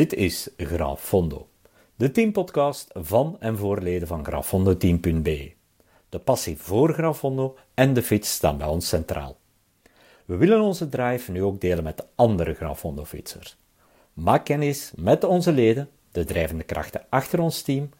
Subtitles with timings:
[0.00, 1.48] Dit is Grafondo,
[1.96, 5.52] de teampodcast van en voor leden van grafondoteam.be.
[6.08, 9.36] De passie voor Grafondo en de fiets staan bij ons centraal.
[10.24, 13.56] We willen onze drive nu ook delen met de andere Grafondo-fietsers.
[14.12, 17.90] Maak kennis met onze leden, de drijvende krachten achter ons team,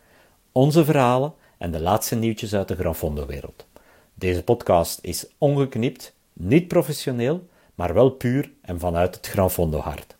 [0.52, 3.66] onze verhalen en de laatste nieuwtjes uit de Grafondo-wereld.
[4.14, 10.16] Deze podcast is ongeknipt, niet professioneel, maar wel puur en vanuit het Grafondo-hart.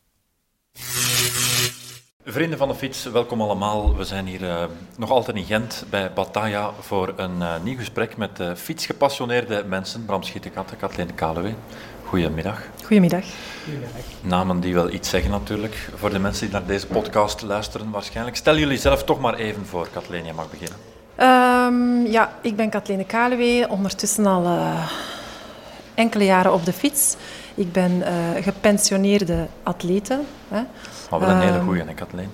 [2.30, 3.96] Vrienden van de fiets, welkom allemaal.
[3.96, 4.64] We zijn hier uh,
[4.98, 10.06] nog altijd in Gent bij Bataya voor een uh, nieuw gesprek met uh, fietsgepassioneerde mensen.
[10.06, 11.54] Bram Schietenkatten, Kathleen Kaluwe.
[12.04, 12.62] Goedemiddag.
[12.84, 13.26] Goedemiddag.
[13.64, 14.02] Goedemiddag.
[14.22, 15.90] Namen die wel iets zeggen natuurlijk.
[15.96, 18.38] Voor de mensen die naar deze podcast luisteren waarschijnlijk.
[18.38, 19.88] Stel jullie zelf toch maar even voor.
[19.94, 20.78] Kathleen, jij mag beginnen.
[21.20, 24.74] Um, ja, ik ben Kathleen Kaluwe, ondertussen al
[25.94, 27.16] enkele jaren op de fiets.
[27.58, 28.04] Ik ben
[28.42, 30.20] gepensioneerde atlete.
[30.48, 30.62] Hè.
[31.10, 32.30] Maar wel een hele goeie, hè, Kathleen?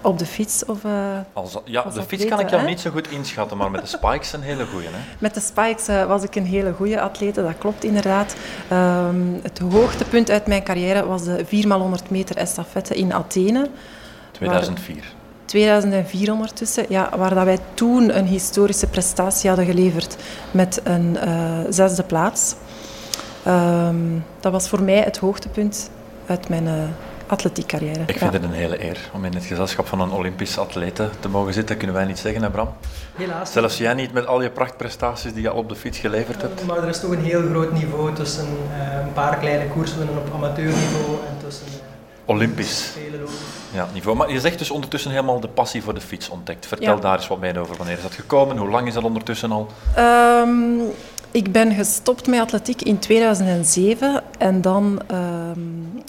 [0.00, 0.64] Op de fiets?
[0.64, 0.92] Of, uh,
[1.32, 2.68] als, ja, de fiets kan ik jou hè?
[2.68, 4.86] niet zo goed inschatten, maar met de spikes een hele goeie.
[4.86, 4.98] Hè?
[5.18, 8.36] Met de spikes uh, was ik een hele goede atlete, dat klopt inderdaad.
[8.72, 13.68] Um, het hoogtepunt uit mijn carrière was de 4x100 meter estafette in Athene.
[14.32, 14.94] 2004.
[14.94, 15.04] Waar,
[15.44, 20.16] 2004 ondertussen, ja, waar dat wij toen een historische prestatie hadden geleverd
[20.50, 22.54] met een uh, zesde plaats.
[23.46, 25.90] Um, dat was voor mij het hoogtepunt
[26.26, 26.72] uit mijn uh,
[27.26, 28.00] atletiekcarrière.
[28.06, 28.38] Ik vind ja.
[28.38, 31.76] het een hele eer om in het gezelschap van een Olympisch atlete te mogen zitten.
[31.76, 32.74] Kunnen wij niet zeggen, hè Bram?
[33.16, 33.52] Helaas.
[33.52, 36.60] Zelfs jij niet met al je prachtprestaties die je al op de fiets geleverd hebt.
[36.60, 40.16] Uh, maar er is toch een heel groot niveau tussen uh, een paar kleine koerswinnen
[40.16, 41.66] op amateurniveau en tussen...
[42.24, 42.92] Olympisch.
[43.72, 44.16] Ja, niveau.
[44.16, 46.66] Maar je zegt dus ondertussen helemaal de passie voor de fiets ontdekt.
[46.66, 47.00] Vertel ja.
[47.00, 47.76] daar eens wat meer over.
[47.76, 48.56] Wanneer is dat gekomen?
[48.56, 49.68] Hoe lang is dat ondertussen al?
[49.98, 50.80] Um,
[51.30, 56.02] ik ben gestopt met atletiek in 2007 en dan um,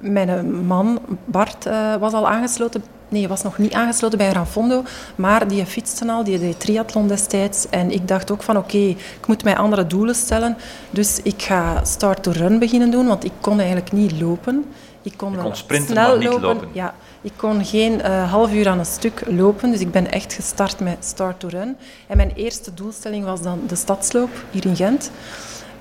[0.00, 2.84] mijn man Bart uh, was al aangesloten.
[3.08, 4.82] Nee, hij was nog niet aangesloten bij Ranfondo,
[5.14, 7.68] maar die fietste al, die deed triathlon destijds.
[7.68, 10.56] En ik dacht ook van oké, okay, ik moet mij andere doelen stellen.
[10.90, 14.64] Dus ik ga start to run beginnen doen, want ik kon eigenlijk niet lopen.
[15.02, 16.42] Ik kon, kon sprinten, snel maar niet lopen.
[16.48, 16.68] lopen.
[16.72, 16.94] Ja,
[17.26, 20.80] ik kon geen uh, half uur aan een stuk lopen, dus ik ben echt gestart
[20.80, 21.76] met start to run.
[22.06, 25.10] En mijn eerste doelstelling was dan de stadsloop hier in Gent,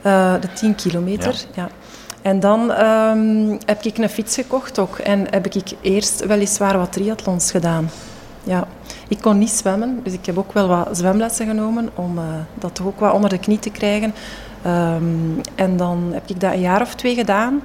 [0.03, 1.33] uh, de 10 kilometer.
[1.33, 1.63] Ja.
[1.63, 1.69] ja.
[2.21, 6.91] En dan um, heb ik een fiets gekocht ook en heb ik eerst weliswaar wat
[6.91, 7.89] triathlons gedaan.
[8.43, 8.67] Ja.
[9.07, 12.23] Ik kon niet zwemmen, dus ik heb ook wel wat zwemlessen genomen om uh,
[12.53, 14.13] dat toch ook wat onder de knie te krijgen.
[14.65, 17.61] Um, en dan heb ik dat een jaar of twee gedaan.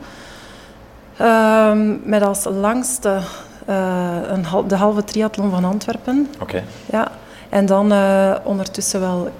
[1.20, 3.20] Um, met als langste
[3.66, 6.28] een hal de halve triathlon van Antwerpen.
[6.34, 6.42] Oké.
[6.42, 6.64] Okay.
[6.90, 7.12] Ja.
[7.48, 9.30] En dan uh, ondertussen wel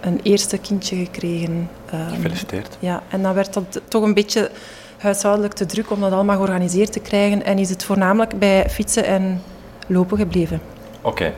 [0.00, 1.70] een eerste kindje gekregen.
[1.94, 2.76] Um, Gefeliciteerd.
[2.78, 4.50] Ja, en dan werd dat toch een beetje
[4.98, 7.44] huishoudelijk te druk om dat allemaal georganiseerd te krijgen.
[7.44, 9.42] En is het voornamelijk bij fietsen en
[9.86, 10.60] lopen gebleven.
[11.00, 11.08] Oké.
[11.08, 11.34] Okay.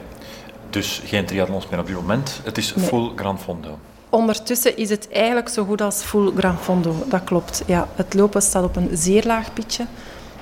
[0.71, 2.41] Dus geen triathlons meer op dit moment.
[2.44, 2.87] Het is Nee.
[2.87, 3.78] full Grand Fondo.
[4.09, 6.94] Ondertussen is het eigenlijk zo goed als full Grand Fondo.
[7.09, 7.62] Dat klopt.
[7.66, 9.87] Ja, het lopen staat op een zeer laag pitje.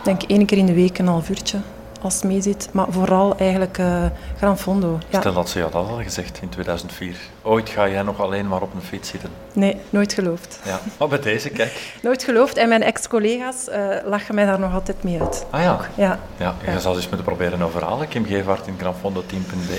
[0.01, 1.59] Ik denk één keer in de week een half uurtje
[2.03, 2.69] als het mee zit.
[2.73, 4.05] Maar vooral eigenlijk uh,
[4.37, 4.99] Grand Fondo.
[5.09, 5.21] Ja.
[5.21, 7.17] Stel dat ze jou dat al gezegd in 2004.
[7.43, 9.31] Ooit ga jij nog alleen maar op een fiets zitten.
[9.53, 10.61] Nee, nooit geloofd.
[10.65, 11.93] Ja, maar bij deze, kijk.
[12.03, 12.57] Nooit geloofd.
[12.57, 15.47] En mijn ex-collega's uh, lachen mij daar nog altijd mee uit.
[15.51, 15.73] Ah ja?
[15.73, 15.87] Ook.
[15.95, 16.19] Ja.
[16.37, 16.55] ja.
[16.65, 16.79] Je Ja.
[16.79, 18.09] zal eens moeten proberen overhalen.
[18.09, 19.75] Kim Gevaert in grandfondoteam.be.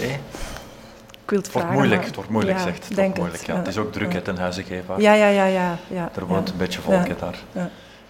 [1.24, 2.88] Ik wil het Het wordt vragen, moeilijk, het wordt moeilijk, ja, zegt.
[2.88, 3.46] Het denk wordt moeilijk.
[3.46, 3.54] Ja.
[3.54, 3.60] ja.
[3.60, 5.02] Het is ook druk, hè, ten huize Gevaert.
[5.02, 5.78] Ja, ja, ja, ja.
[5.88, 7.36] ja Er woont een beetje volk daar.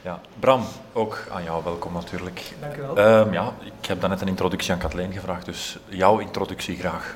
[0.01, 0.19] Ja.
[0.39, 0.63] Bram,
[0.93, 2.53] ook aan jou welkom natuurlijk.
[2.59, 2.97] Dank u wel.
[2.97, 7.15] Ehm, ja, ik heb daarnet een introductie aan Kathleen gevraagd, dus jouw introductie graag.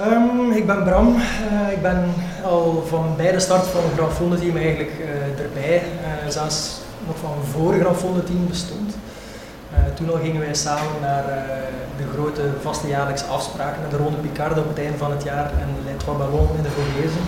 [0.00, 1.16] Um, ik ben Bram.
[1.16, 5.82] Uh, ik ben al van bij de start van het Grand team eigenlijk uh, erbij.
[5.84, 8.96] Uh, zelfs nog van voor het Grand team bestond.
[9.94, 11.24] toen al gingen wij samen naar
[11.96, 15.50] de grote vaste jaarlijkse afspraken, naar de Ronde Picarde op het einde van het jaar
[15.50, 17.18] en Les Trois Ballons in de Vogese.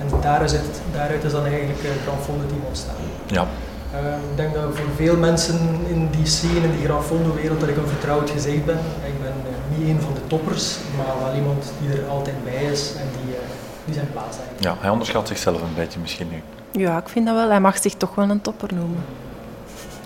[0.00, 2.94] En daaruit is, het, daaruit is dan eigenlijk het Grand team ontstaan.
[3.26, 3.46] Ja,
[4.30, 5.58] ik denk dat voor veel mensen
[5.88, 8.78] in die scene, in die Grand Fondo-wereld, dat ik een vertrouwd gezicht ben.
[9.04, 12.64] Ik ben uh, niet een van de toppers, maar wel iemand die er altijd bij
[12.64, 13.40] is en die, uh,
[13.84, 14.64] die zijn plaats heeft.
[14.64, 16.42] ja, hij onderschat zichzelf een beetje misschien nu.
[16.80, 17.48] Ja, ik vind dat wel.
[17.48, 19.04] Hij mag zich toch wel een topper noemen.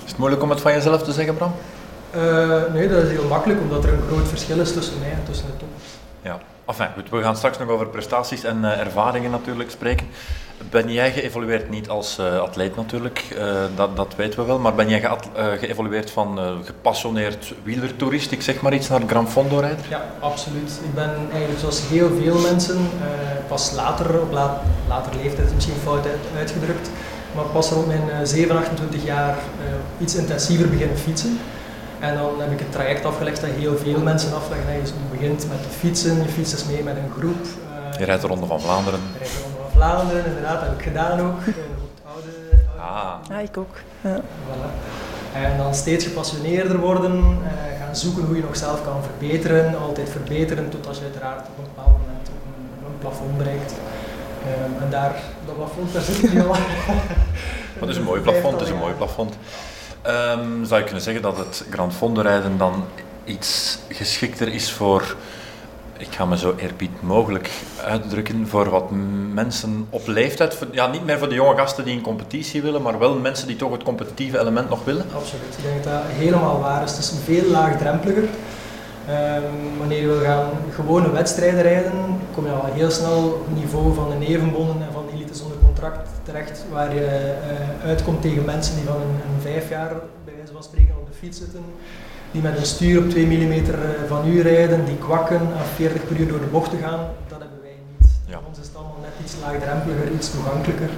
[0.04, 1.52] Is het moeilijk om het van jezelf te zeggen, Bram?
[2.16, 5.24] Uh, nee, dat is heel makkelijk, omdat er een groot verschil is tussen mij en
[5.26, 5.84] tussen de toppers.
[6.22, 6.38] Ja.
[6.64, 10.06] Enfin, goed, we gaan straks nog over prestaties en uh, ervaringen natuurlijk spreken.
[10.70, 14.74] Ben jij geëvolueerd, niet als uh, atleet natuurlijk, uh, dat, dat weten we wel, maar
[14.74, 19.84] ben jij ge geëvolueerd van gepassioneerd wielertoerist, ik zeg maar iets, naar Gran Fondo rijder?
[19.88, 20.80] Ja, absoluut.
[20.84, 22.90] Ik ben eigenlijk zoals heel veel mensen,
[23.48, 26.06] pas later, op la later leeftijd misschien fout
[26.36, 26.90] uitgedrukt,
[27.34, 29.36] maar pas rond mijn 7, 28 jaar
[30.00, 31.38] iets intensiever beginnen fietsen.
[31.98, 34.72] En dan heb ik het traject afgelegd dat heel veel mensen afleggen.
[34.72, 37.46] Je begint met fietsen, je fietst dus mee met een groep.
[37.98, 39.00] je rijdt de Ronde van Vlaanderen.
[39.12, 41.38] Je rijdt de Ronde van Vlaanderen, inderdaad, dat heb ik gedaan ook.
[42.12, 42.30] oude,
[42.78, 43.12] ah.
[43.28, 43.76] ja, ik ook.
[44.00, 44.20] Ja.
[44.20, 44.70] Voilà.
[45.32, 50.08] En dan steeds gepassioneerder worden, uh, gaan zoeken hoe je nog zelf kan verbeteren, altijd
[50.08, 53.72] verbeteren, tot als je uiteraard op een bepaald moment een, een plafond bereikt.
[53.72, 55.14] Um, en daar,
[55.46, 56.56] dat plafond, daar zit je al.
[57.80, 59.36] Dat is een mooi plafond, het is een mooi plafond.
[60.06, 62.84] Um, zou je kunnen zeggen dat het Grand Fondo rijden dan
[63.24, 65.16] iets geschikter is voor,
[65.98, 67.50] ik ga me zo eerbied mogelijk
[67.84, 68.90] uitdrukken, voor wat
[69.32, 72.98] mensen op leeftijd, ja niet meer voor de jonge gasten die in competitie willen, maar
[72.98, 75.04] wel mensen die toch het competitieve element nog willen?
[75.14, 76.90] Absoluut, ik denk dat dat helemaal waar is.
[76.90, 78.28] Het is veel laagdrempeliger.
[79.08, 83.94] Um, wanneer wil gaan gewone wedstrijden rijden, kom je al heel snel op het niveau
[83.94, 87.34] van de nevenbonden en van de elite zonder contract terecht, waar je
[87.82, 89.88] uh, uitkomt tegen mensen die van een, een, vijf jaar,
[90.24, 91.64] bij wijze van spreken, op de fiets zitten,
[92.30, 93.62] die met een stuur op 2 mm eh,
[94.08, 97.00] van u rijden, die kwakken aan 40 per uur door de bochten gaan.
[97.28, 98.10] Dat hebben wij niet.
[98.24, 98.40] Ja.
[98.48, 100.88] Ons is het allemaal net iets laagdrempeliger, iets toegankelijker.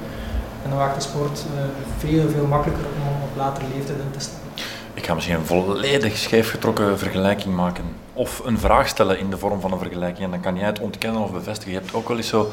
[0.62, 1.62] En dan maakt de sport uh,
[1.98, 4.50] veel, veel makkelijker om op latere leeftijd in te stappen.
[4.94, 7.84] Ik ga misschien een volledig scheefgetrokken vergelijking maken.
[8.12, 10.24] Of een vraag stellen in de vorm van een vergelijking.
[10.24, 11.72] En dan kan jij het ontkennen of bevestigen.
[11.72, 12.50] Je hebt ook wel eens zo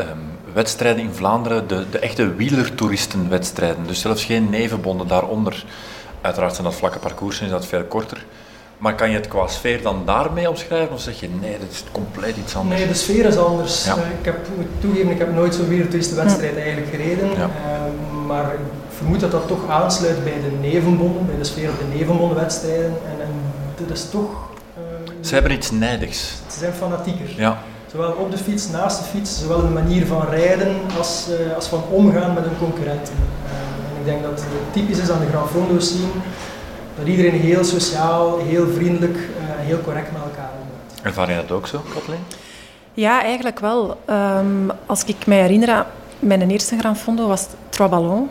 [0.00, 0.06] um,
[0.52, 3.86] wedstrijden in Vlaanderen, de, de echte wielertoeristenwedstrijden.
[3.86, 5.64] Dus zelfs geen nevenbonden daaronder.
[6.20, 8.24] Uiteraard zijn dat vlakke parcoursen, is dat veel korter.
[8.78, 10.94] Maar kan je het qua sfeer dan daarmee omschrijven?
[10.94, 12.80] Of zeg je nee, dat is compleet iets anders?
[12.80, 13.84] Nee, de sfeer is anders.
[13.84, 13.96] Ja.
[13.96, 17.28] Uh, ik heb, moet toegeven, ik heb nooit zo'n wielertoeristenwedstrijd eigenlijk gereden.
[17.28, 17.36] Ja.
[17.36, 18.60] Uh, maar ik
[18.96, 22.86] vermoed dat dat toch aansluit bij de nevenbonden, bij de sfeer op de nevenbondenwedstrijden.
[22.86, 23.32] En, en
[23.86, 24.30] dat is toch...
[24.30, 24.84] Uh,
[25.20, 26.28] ze hebben iets nijdigs.
[26.50, 27.34] Ze zijn fanatieker.
[27.36, 27.58] Ja.
[27.90, 31.54] Zowel op de fiets, naast de fiets, zowel in de manier van rijden als, uh,
[31.54, 33.14] als van omgaan met hun concurrenten.
[34.06, 36.10] Denk dat het typisch is aan de Grand Fondo zien
[36.98, 41.04] dat iedereen heel sociaal, heel vriendelijk en heel correct met elkaar omgaat.
[41.04, 42.24] Ervaar je dat ook zo, Kathleen?
[42.94, 44.00] Ja, eigenlijk wel.
[44.10, 45.86] Um, als ik me herinner,
[46.18, 48.30] mijn eerste Grand Fondo was Trois Ballons.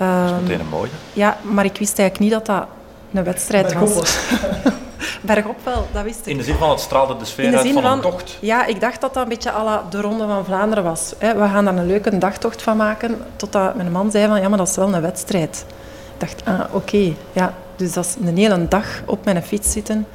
[0.00, 0.90] Um, dat is ehm, meteen een mooie.
[1.12, 2.66] Ja, maar ik wist eigenlijk niet dat dat
[3.12, 4.18] een wedstrijd was.
[5.24, 6.26] Bergop wel, dat wist ik.
[6.26, 8.38] In de zin van het straalde de sfeer uit van, van, een tocht?
[8.40, 11.14] Ja, ik dacht dat dat een beetje à la de Ronde van Vlaanderen was.
[11.18, 13.24] We gaan daar een leuke dagtocht van maken.
[13.36, 15.64] Totdat mijn man zei van, ja, maar dat is wel een wedstrijd.
[16.14, 17.12] Ik dacht, ah, oké.
[17.32, 20.06] Ja, dus dat is een hele dag op mijn fiets zitten.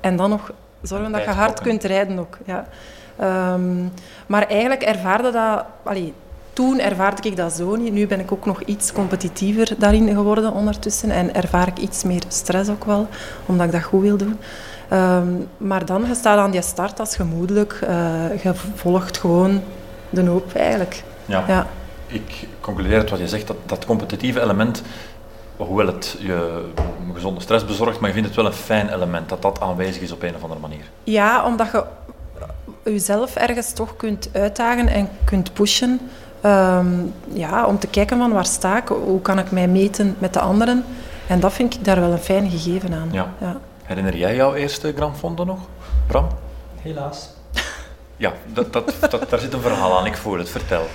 [0.00, 0.52] En dan nog
[0.82, 2.38] zorgen dat je hard kunt rijden ook.
[2.44, 2.66] Ja.
[3.52, 3.92] Um,
[4.26, 5.64] maar eigenlijk ervaarde dat...
[5.82, 6.14] Allee,
[6.54, 7.92] toen ervaarde ik dat zo niet.
[7.92, 11.10] Nu ben ik ook nog iets competitiever daarin geworden ondertussen.
[11.10, 13.08] En ervaar ik iets meer stress ook wel,
[13.46, 14.38] omdat ik dat goed wil doen.
[14.92, 17.80] Um, maar dan, je staat aan die start als gemoedelijk.
[17.82, 19.62] Uh, je volgt gewoon
[20.10, 21.02] de hoop eigenlijk.
[21.26, 21.44] Ja.
[21.48, 21.66] ja.
[22.06, 24.82] Ik concludeer uit wat je zegt, dat, dat competitieve element,
[25.56, 26.64] hoewel het je
[27.14, 30.12] gezonde stress bezorgt, maar je vindt het wel een fijn element, dat dat aanwezig is
[30.12, 30.84] op een of andere manier.
[31.04, 31.84] Ja, omdat je
[32.84, 36.00] jezelf ergens toch kunt uitdagen en kunt pushen.
[36.46, 40.32] Um, ja, om te kijken van waar sta ik, hoe kan ik mij meten met
[40.32, 40.84] de anderen.
[41.26, 43.08] En dat vind ik daar wel een fijn gegeven aan.
[43.12, 43.32] Ja.
[43.40, 43.56] ja.
[43.82, 45.58] Herinner jij jouw eerste Grand Fondo nog,
[46.06, 46.28] Bram?
[46.80, 47.28] Helaas.
[48.16, 50.48] Ja, dat, dat, dat, daar zit een verhaal aan, ik voel het.
[50.48, 50.86] Vertel.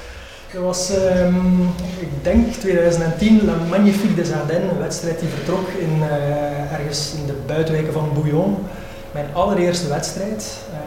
[0.53, 5.98] Dat was, um, ik denk 2010, La Magnifique des Ardennes, een wedstrijd die vertrok in,
[5.98, 8.58] uh, ergens in de buitenwijken van Bouillon.
[9.12, 10.58] Mijn allereerste wedstrijd.
[10.72, 10.77] Uh,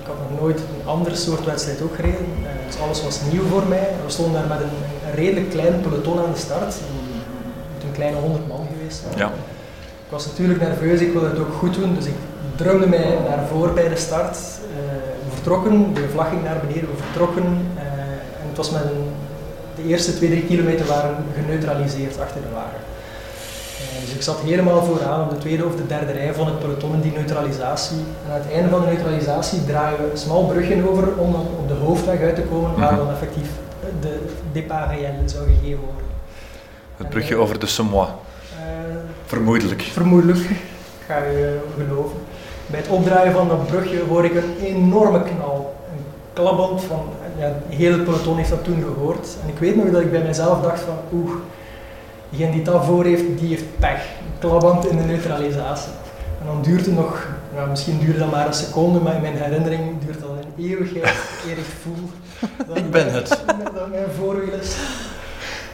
[0.00, 2.26] ik had nog nooit een andere soort wedstrijd ook gereden.
[2.42, 3.88] Uh, dus alles was nieuw voor mij.
[4.04, 4.76] We stonden daar met een,
[5.08, 6.74] een redelijk klein peloton aan de start.
[6.74, 9.02] Een, een kleine 100 man geweest.
[9.16, 9.26] Ja.
[10.06, 12.14] Ik was natuurlijk nerveus, ik wilde het ook goed doen, dus ik
[12.56, 14.36] drumde mij naar voren bij de start.
[15.24, 17.44] we vertrokken, de vlag ging naar beneden, we vertrokken
[18.56, 19.10] het was met een,
[19.74, 22.80] de eerste 2-3 kilometer waren geneutraliseerd achter de wagen.
[23.76, 26.58] Uh, dus ik zat helemaal vooraan op de tweede of de derde rij van het
[26.58, 27.96] peloton in die neutralisatie.
[27.96, 31.46] En aan het einde van de neutralisatie draaien we een smal brugje over om dan
[31.58, 33.04] op de hoofdweg uit te komen, waar mhm.
[33.04, 33.48] dan effectief
[34.00, 34.20] de
[34.52, 36.04] départ réel zou gegeven worden.
[36.96, 38.08] Het brugje en, over de Semois.
[38.08, 38.62] Uh,
[39.26, 39.82] vermoedelijk.
[39.82, 40.50] Vermoedelijk,
[41.06, 42.18] ga je geloven.
[42.66, 45.74] Bij het opdraaien van dat brugje hoor ik een enorme knal.
[45.92, 49.36] Een klapband van ja, heel het peloton heeft dat toen gehoord.
[49.42, 51.30] En ik weet nog dat ik bij mezelf dacht van, oeh,
[52.30, 54.00] diegene die dat voor heeft, die heeft pech.
[54.02, 55.92] Een klaband in de neutralisatie.
[56.40, 57.26] En dan duurt het nog,
[57.68, 61.14] misschien duurde dat maar een seconde, maar in mijn herinnering duurt dat een eeuwigheid
[61.48, 62.10] eer ik voel.
[62.84, 63.28] Ik ben het.
[63.74, 64.76] Dat mijn voorwiel is.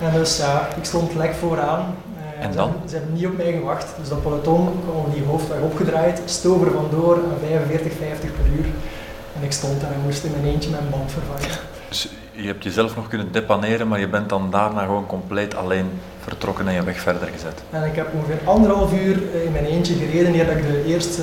[0.00, 1.94] En dus ja, ik stond lek vooraan.
[2.38, 2.68] Eh, En ze dan?
[2.68, 3.86] hebben- Ze hebben niet op mij gewacht.
[3.98, 8.46] Dus dat peloton kwam op die hoofdweg opgedraaid, stoof er vandoor aan 45, 50 per
[8.58, 8.64] uur.
[9.36, 11.58] En ik stond daar en moest in mijn eentje mijn band vervangen.
[11.88, 15.90] Dus je hebt jezelf nog kunnen depaneren, maar je bent dan daarna gewoon compleet alleen
[16.22, 17.62] vertrokken en je weg verder gezet.
[17.70, 20.84] En ik heb ongeveer anderhalf uur eh, in mijn eentje gereden eer dat ik de
[20.84, 21.22] eerste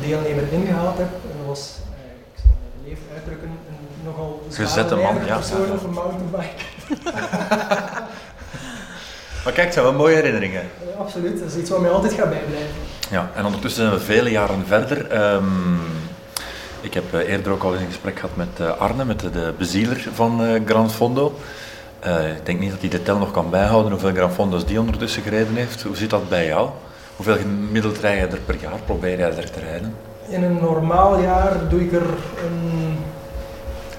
[0.00, 1.08] deelnemer ingehaald heb.
[1.08, 5.66] En dat was, eh, ik zal mijn leef uitdrukken, een nogal Gezette man, ja, persoon
[5.66, 6.64] ja, op een mountainbike.
[9.44, 10.60] Maar kijk, het zijn wel mooie herinneringen.
[10.60, 12.68] Eh, absoluut, dat is iets wat mij altijd gaat bijblijven.
[13.10, 15.06] Ja, en ondertussen zijn we vele jaren verder.
[15.06, 15.44] Ehm,
[16.80, 19.52] ik heb eh, eerder ook al eens een gesprek gehad met eh, Arne, met de,
[19.58, 21.34] bezieler van eh Gran Fondo.
[22.00, 24.80] Eh, ik denk niet dat hij de tel nog kan bijhouden hoeveel Gran Fondo's die
[24.80, 25.82] ondertussen gereden heeft.
[25.82, 26.68] Hoe zit dat bij jou?
[27.16, 28.78] Hoeveel gemiddeld rij je er per jaar?
[28.84, 29.94] Probeer jij er te rijden?
[30.28, 32.06] In een normaal jaar doe ik er
[32.44, 32.98] een,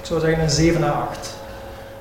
[0.00, 1.34] ik zou zeggen een 7 à 8.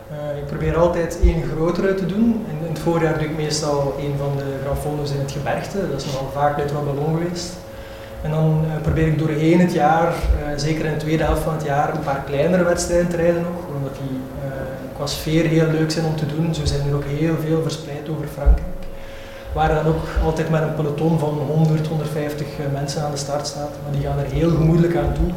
[0.09, 2.45] Eh, ik probeer altijd één grotere te doen.
[2.49, 5.89] In, in het voorjaar doe ik meestal een van de Gran Fondo's in het gebergte.
[5.89, 7.53] Dat is nogal vaak uit wat ballon geweest.
[8.21, 10.13] En dan eh, probeer ik doorheen het jaar,
[10.55, 13.75] zeker in de tweede helft van het jaar, een paar kleinere wedstrijden te rijden nog.
[13.75, 14.19] Omdat die
[15.01, 16.55] eh, qua sfeer heel leuk zijn om te doen.
[16.55, 18.67] Zo zijn er ook heel veel verspreid over Frankrijk.
[19.53, 23.71] Waar dan ook altijd met een peloton van 100, 150 mensen aan de start staat.
[23.83, 25.31] Maar die gaan er heel gemoedelijk aan toe.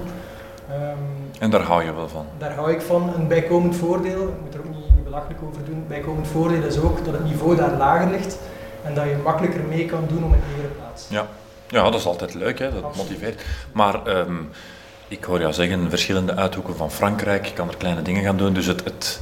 [0.70, 0.98] Ehm,
[1.38, 2.26] En daar hou je wel van.
[2.38, 3.14] daar hou ik van.
[3.14, 6.78] Een bijkomend voordeel, ik moet er ook niet, niet belachelijk over doen, bijkomend voordeel is
[6.78, 8.38] ook dat het niveau daar lager ligt
[8.84, 11.06] en dat je makkelijker mee kan doen om een ereplaats.
[11.08, 11.26] Ja.
[11.68, 12.72] ja, dat is altijd leuk, hè?
[12.72, 13.08] dat Absoluut.
[13.08, 13.44] motiveert.
[13.72, 14.34] Maar ehm,
[15.08, 18.52] ik hoor jou zeggen, verschillende uithoeken van Frankrijk, je kan er kleine dingen gaan doen.
[18.54, 19.20] Dus het, het,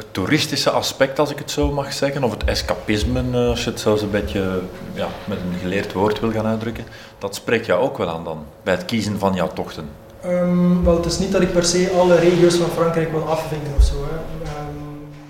[0.00, 3.70] het toeristische aspect, als ik het zo mag zeggen, of het escapisme, eh, als je
[3.70, 4.60] het zelfs een beetje
[4.92, 6.84] ja, met een geleerd woord wil gaan uitdrukken,
[7.18, 9.88] dat spreekt jou ook wel aan dan, bij het kiezen van jouw tochten.
[10.20, 13.72] Ehm, wel, het is niet dat ik per se alle regio's van Frankrijk wil afvinken
[13.76, 13.94] of zo.
[13.94, 14.16] Hè.
[14.44, 14.76] Ehm,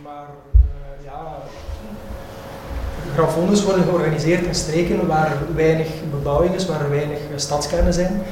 [0.03, 1.37] maar eh, ja,
[3.15, 8.23] Gran Fondos worden georganiseerd in streken waar weinig bebouwing is, waar weinig stadskernen zijn.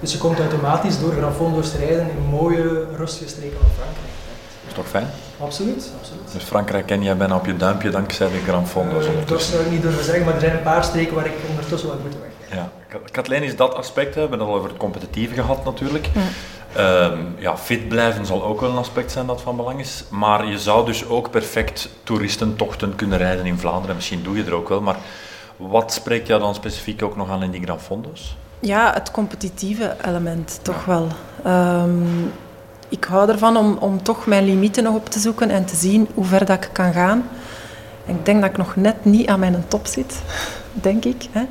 [0.00, 4.08] Dus je komt automatisch door Gran Fondos te rijden in mooie, rustige streken van Frankrijk.
[4.66, 5.27] is toch fijn?
[5.40, 6.32] Absoluut, absoluut.
[6.32, 9.52] Dus Frankrijk ken jij bijna op je duimpje dankzij de Grand Fondo's Eh, dat ondertussen.
[9.52, 11.98] zou ik niet durven zeggen, maar er zijn een paar streken waar ik ondertussen wel
[12.02, 12.58] moeten weg.
[12.58, 16.08] Ja, Ka- Kathleen is dat aspect, we hebben het al over het competitieve gehad natuurlijk.
[16.74, 20.04] Ehm, ja, fit blijven zal ook wel een aspect zijn dat van belang is.
[20.08, 23.96] Maar je zou dus ook perfect toeristentochten kunnen rijden in Vlaanderen.
[23.96, 24.96] Misschien doe je er ook wel, maar
[25.56, 28.36] wat spreekt jou dan specifiek ook nog aan in die Gran Fondo's?
[28.60, 31.06] Ja, het competitieve element toch wel.
[31.44, 31.90] Ehm,
[32.88, 36.08] ik hou ervan om, om toch mijn limieten nog op te zoeken en te zien
[36.14, 37.24] hoe ver dat ik kan gaan.
[38.06, 40.22] En ik denk dat ik nog net niet aan mijn top zit,
[40.72, 41.26] denk ik.
[41.32, 41.42] Hè.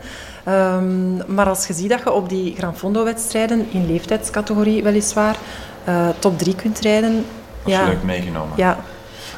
[0.44, 5.36] Ehm, maar als je ziet dat je op die Gran Fondo-wedstrijden, in leeftijdscategorie weliswaar,
[5.84, 7.14] eh, top 3 kunt rijden.
[7.14, 7.24] Dat
[7.66, 8.54] is Ja, leuk meegenomen.
[8.56, 8.78] ja,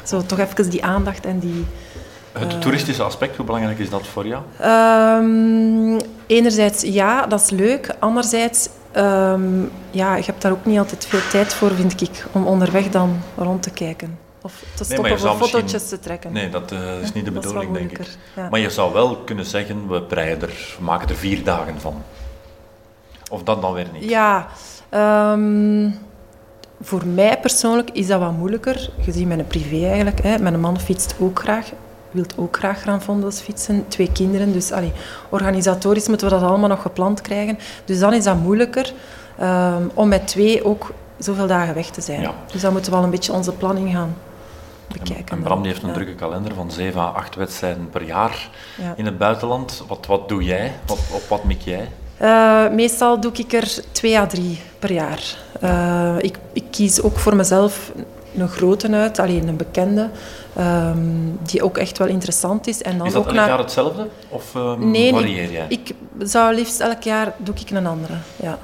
[0.04, 1.66] zo toch even die aandacht en die...
[2.32, 2.58] Het Eh.
[2.58, 4.42] toeristische aspect, hoe belangrijk is dat voor jou?
[4.58, 7.94] Ehm, enerzijds ja, dat is leuk.
[7.98, 12.46] Anderzijds, ehm, ja, je hebt daar ook niet altijd veel tijd voor, vind ik, om
[12.46, 14.18] onderweg dan rond te kijken.
[14.42, 16.32] Of te stoppen zou voor fotootjes te trekken.
[16.32, 18.08] Nee, dat eh, is niet de Dat bedoeling, denk ik.
[18.36, 18.48] ja.
[18.50, 22.02] Maar je zou wel kunnen zeggen, we, breien er, we maken er vier dagen van.
[23.30, 24.04] Of dat dan weer niet?
[24.04, 24.46] Ja,
[24.88, 25.90] ehm,
[26.80, 30.22] voor mij persoonlijk is dat wat moeilijker, gezien mijn privé eigenlijk.
[30.22, 30.38] Hè.
[30.38, 31.70] Mijn man fietst ook graag,
[32.10, 33.84] wil ook graag Gran Fondo's fietsen.
[33.88, 34.92] Twee kinderen, dus allee,
[35.28, 37.58] organisatorisch moeten we dat allemaal nog gepland krijgen.
[37.84, 38.92] Dus dan is dat moeilijker
[39.38, 42.20] ehm, om met twee ook zoveel dagen weg te zijn.
[42.20, 42.34] Ja.
[42.52, 44.14] Dus dan moeten we wel een beetje onze planning gaan
[44.88, 45.36] En, bekijken.
[45.36, 45.94] en Bram die heeft een Ja.
[45.94, 48.92] drukke kalender van 7 à 8 wedstrijden per jaar Ja.
[48.96, 49.82] in het buitenland.
[49.88, 50.72] Wat, wat doe jij?
[50.86, 51.88] Wat, op wat mik jij?
[52.16, 55.36] Eh, meestal doe ik er twee à drie per jaar.
[55.60, 57.92] Eh, ik, ik kies ook voor mezelf
[58.36, 60.10] een grote uit, alleen een bekende,
[60.56, 60.98] ehm,
[61.42, 62.82] die ook echt wel interessant is.
[62.82, 63.48] En dan Is dat ook elk naar...
[63.48, 64.08] jaar hetzelfde?
[64.28, 65.66] Of ehm, Nee, varieer jij?
[65.68, 68.14] Ik zou liefst elk jaar doe ik een andere.
[68.36, 68.58] Ja.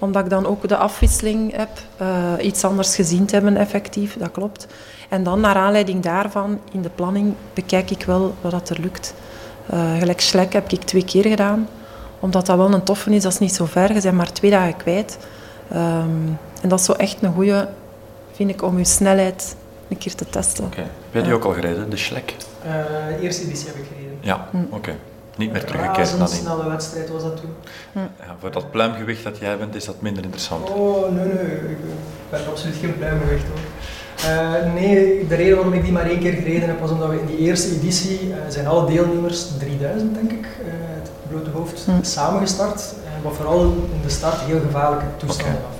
[0.00, 4.30] Omdat ik dan ook de afwisseling heb, eh, iets anders gezien te hebben effectief, dat
[4.30, 4.66] klopt.
[5.08, 9.14] En dan naar aanleiding daarvan, in de planning, bekijk ik wel wat dat er lukt.
[9.66, 11.68] Eh, gelijk Schlek heb ik twee keer gedaan,
[12.20, 14.50] omdat dat wel een toffe is, dat is niet zo ver, je bent maar twee
[14.50, 15.18] dagen kwijt.
[15.70, 16.26] Ehm,
[16.62, 17.68] en dat is zo echt een goede,
[18.36, 19.56] vind ik, om je snelheid
[19.88, 20.64] een keer te testen.
[20.64, 20.80] Oké.
[20.80, 22.34] Heb jij die ook al gereden, de Schlek?
[22.62, 22.70] Eh,
[23.08, 24.18] de eerste editie heb ik gereden.
[24.20, 24.56] Ja, Hm.
[24.74, 24.94] oké.
[25.36, 26.36] Niet meer Een teruggekeerd nadien.
[26.36, 27.50] snelle wedstrijd was dat toen.
[27.92, 30.70] Ja, voor dat pluimgewicht dat jij bent, is dat minder interessant.
[30.70, 31.76] Oh, nee, nee, ik
[32.30, 33.58] ben absoluut geen pluimgewicht hoor.
[34.30, 37.20] Eh, nee, de reden waarom ik die maar één keer gereden heb, was omdat we
[37.20, 40.66] in die eerste editie eh, zijn alle deelnemers, 3000 denk ik, eh,
[41.00, 42.02] het blote hoofd, Hm.
[42.02, 42.94] samengestart.
[43.22, 45.75] wat vooral in de start heel gevaarlijke toestanden Oké.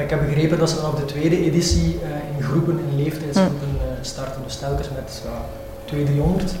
[0.00, 3.68] Maar ik heb begrepen dat ze vanaf de tweede editie eh, in groepen, in leeftijdsgroepen
[3.80, 4.42] eh, starten.
[4.44, 5.44] Dus telkens met ja,
[5.84, 6.54] 200, 300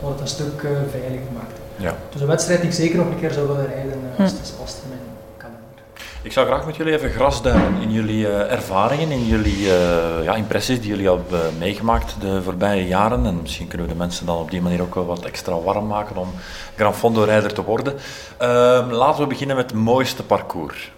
[0.00, 1.58] wordt het een stuk eh, veiliger gemaakt.
[1.76, 1.94] Ja.
[2.10, 4.36] Dus een wedstrijd die ik zeker nog een keer zou willen rijden als Hm.
[4.36, 5.00] het is past in mijn
[5.36, 5.82] kalender.
[6.22, 10.34] Ik zou graag met jullie even grasduinen in jullie eh, ervaringen, in jullie eh, ja,
[10.34, 13.26] impressies die jullie hebben meegemaakt de voorbije jaren.
[13.26, 15.86] En misschien kunnen we de mensen dan op die manier ook wel wat extra warm
[15.86, 16.28] maken om
[16.76, 17.94] Gran Fondo rijder te worden.
[18.36, 20.92] Ehm, laten we beginnen met het mooiste parcours.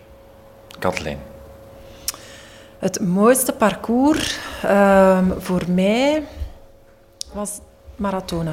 [0.78, 1.37] Kathleen.
[2.78, 6.23] Het mooiste parcours ehm, voor mij
[7.32, 7.58] was
[7.97, 8.50] Maratona.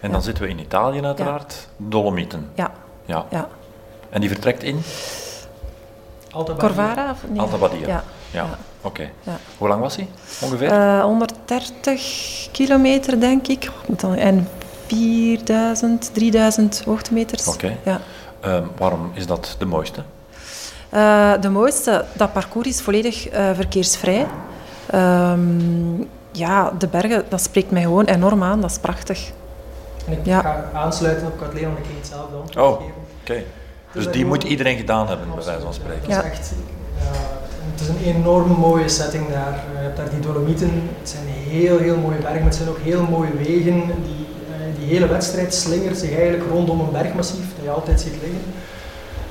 [0.00, 0.08] En Ja.
[0.08, 1.68] dan zitten we in Italië uiteraard.
[1.76, 2.50] Dolomieten.
[2.54, 2.70] Ja,
[3.04, 3.26] Ja.
[3.30, 3.48] ja.
[4.10, 4.82] En die vertrekt in
[6.30, 6.68] Alta Badia.
[6.68, 7.10] Corvara?
[7.10, 7.40] Of, nee.
[7.40, 7.86] Alta Badia.
[7.86, 8.04] Ja.
[8.30, 8.58] Ja, Ja.
[8.80, 9.10] oké.
[9.22, 9.36] Ja.
[9.58, 10.08] Hoe lang was hij
[10.42, 10.70] ongeveer?
[10.70, 13.70] Eh, 130 kilometer, denk ik.
[14.16, 14.48] En
[14.86, 17.48] 4000, 3000 hoogtemeters.
[17.48, 17.76] Oké.
[17.84, 18.00] Ja.
[18.40, 20.02] Ehm, waarom is dat de mooiste?
[20.88, 24.26] Eh, de mooiste, dat parcours is volledig eh, verkeersvrij.
[24.90, 26.00] Ehm,
[26.32, 28.60] ja, de bergen, dat spreekt mij gewoon enorm aan.
[28.60, 29.30] Dat is prachtig.
[30.06, 30.40] En ik Ja.
[30.40, 32.78] ga aansluiten op Kathleen, want ik ging hetzelfde antwoord Oh.
[32.80, 32.94] geven.
[33.22, 33.42] Oké.
[33.92, 36.08] Dus die moet iedereen gedaan hebben, bij wijze van spreken.
[36.08, 36.14] ja.
[36.16, 36.22] Ja.
[36.22, 36.52] Dat is echt,
[36.98, 37.10] ja,
[37.72, 39.52] het is een enorm mooie setting daar.
[39.52, 40.70] Eh, Je hebt daar die Dolomieten.
[41.00, 43.80] Het zijn heel, heel mooie bergen, maar het zijn ook heel mooie wegen.
[43.86, 48.12] Die, eh, die hele wedstrijd slingert zich eigenlijk rondom een bergmassief dat je altijd ziet
[48.22, 48.40] liggen.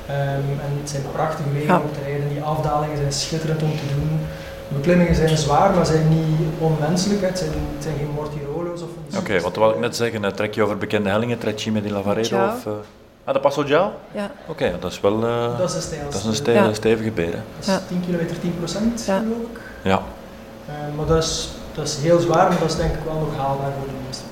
[0.08, 1.80] Ehm, en het zijn prachtige wegen Ja.
[1.80, 2.28] om te rijden.
[2.28, 4.20] Die afdalingen zijn schitterend om te doen.
[4.68, 7.20] De beklimmingen zijn zwaar, maar zijn niet onmenselijk.
[7.20, 7.26] hè.
[7.26, 9.16] Het zijn, het zijn geen mortirolo's of iets.
[9.16, 10.24] Oké, wat wil ik net zeggen?
[10.24, 12.26] eh, Trek je over bekende hellingen, Trecime di Lavaredo?
[12.26, 12.54] Ciao.
[12.56, 12.72] Of, eh,
[13.24, 13.92] ah, de Passo Giao?
[14.12, 14.30] Ja.
[14.46, 16.00] Oké, dat is wel eh, Dat is een stijl.
[16.10, 16.72] dat is een Ja.
[16.72, 17.26] stevige beer.
[17.32, 17.40] hè.
[17.56, 17.80] Dat is Ja.
[17.88, 19.18] 10 kilometer 10 procent, Ja.
[19.18, 19.60] geloof ik.
[19.82, 20.00] Ja,
[20.68, 23.36] Eh, maar dat is, dat is heel zwaar, maar dat is denk ik wel nog
[23.36, 24.25] haalbaar voor de meeste mensen.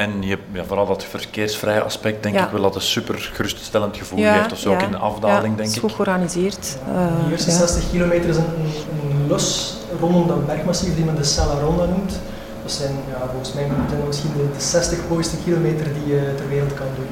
[0.00, 2.44] En je, hebt- ja, vooral dat verkeersvrije aspect, denk Ja.
[2.44, 4.52] ik wel dat een super geruststellend gevoel Ja, geeft.
[4.52, 5.80] Of zo ook in de afdaling, ja, denk is ik.
[5.80, 6.78] goed georganiseerd.
[6.88, 7.56] Eh, de eerste ja.
[7.56, 12.20] 60 kilometer is een, een, los rondom dat bergmassief die men de Sella Ronda noemt.
[12.62, 16.48] Dat zijn ja, volgens mij zijn misschien de, de 60 mooiste kilometer die je ter
[16.48, 17.06] wereld kan doen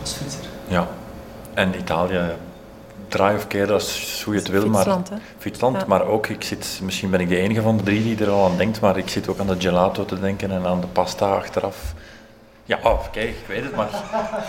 [0.00, 0.42] als fietser.
[0.66, 0.88] Ja.
[1.54, 2.20] En Italië,
[3.14, 5.16] draai of keer, dat is hoe je het wil, maar Fietsland, hè.
[5.38, 5.76] fietsland.
[5.76, 5.84] Ja.
[5.86, 8.44] Maar ook, ik zit, misschien ben ik de enige van de drie die er al
[8.44, 11.26] aan denkt, maar ik zit ook aan de gelato te denken en aan de pasta
[11.26, 11.94] achteraf.
[12.66, 13.88] Ja, oh, kijk, ik weet het, maar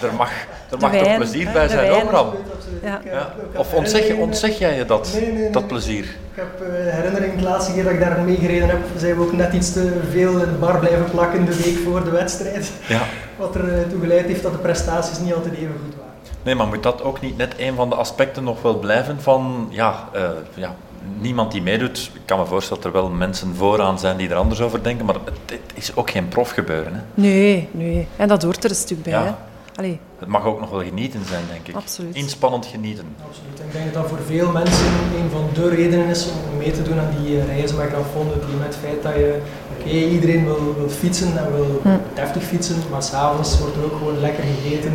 [0.01, 0.31] er mag,
[0.71, 2.33] er mag toch plezier hè, bij zijn ook, Bram?
[2.81, 3.33] Ja.
[3.55, 5.49] Of ontzeg, ontzeg jij je dat, Nee, nee, nee.
[5.49, 6.03] dat plezier?
[6.03, 9.33] Ik heb eh, herinnering, de laatste keer dat ik daar meegereden heb, zijn we ook
[9.33, 12.71] net iets te veel in de bar blijven plakken de week voor de wedstrijd.
[12.87, 13.01] Ja.
[13.37, 16.04] Wat er eh, toe geleid heeft dat de prestaties niet altijd even goed waren.
[16.45, 19.67] Nee, maar moet dat ook niet net een van de aspecten nog wel blijven van,
[19.69, 20.75] ja, eh, ja
[21.19, 22.11] niemand die meedoet.
[22.13, 25.05] Ik kan me voorstellen dat er wel mensen vooraan zijn die er anders over denken,
[25.05, 26.93] maar het, het is ook geen profgebeuren.
[26.93, 26.99] Hè.
[27.13, 28.07] Nee, nee.
[28.15, 29.13] En dat hoort er een stuk bij.
[29.13, 29.23] Ja.
[29.23, 29.31] Hè.
[29.75, 31.75] Allee, Het mag ook nog wel genieten zijn, denk ik.
[31.75, 32.15] Absoluut.
[32.15, 33.05] Inspannend genieten.
[33.29, 33.59] Absoluut.
[33.59, 34.85] En Ik denk dat dat voor veel mensen
[35.21, 38.39] een van de redenen is om mee te doen aan die eh, reizen met Grafonden.
[38.47, 39.39] Die met het feit dat je,
[39.79, 41.89] oké, iedereen wil, wil fietsen en wil Hm.
[42.13, 44.93] deftig fietsen, maar s'avonds wordt er ook gewoon lekker gegeten.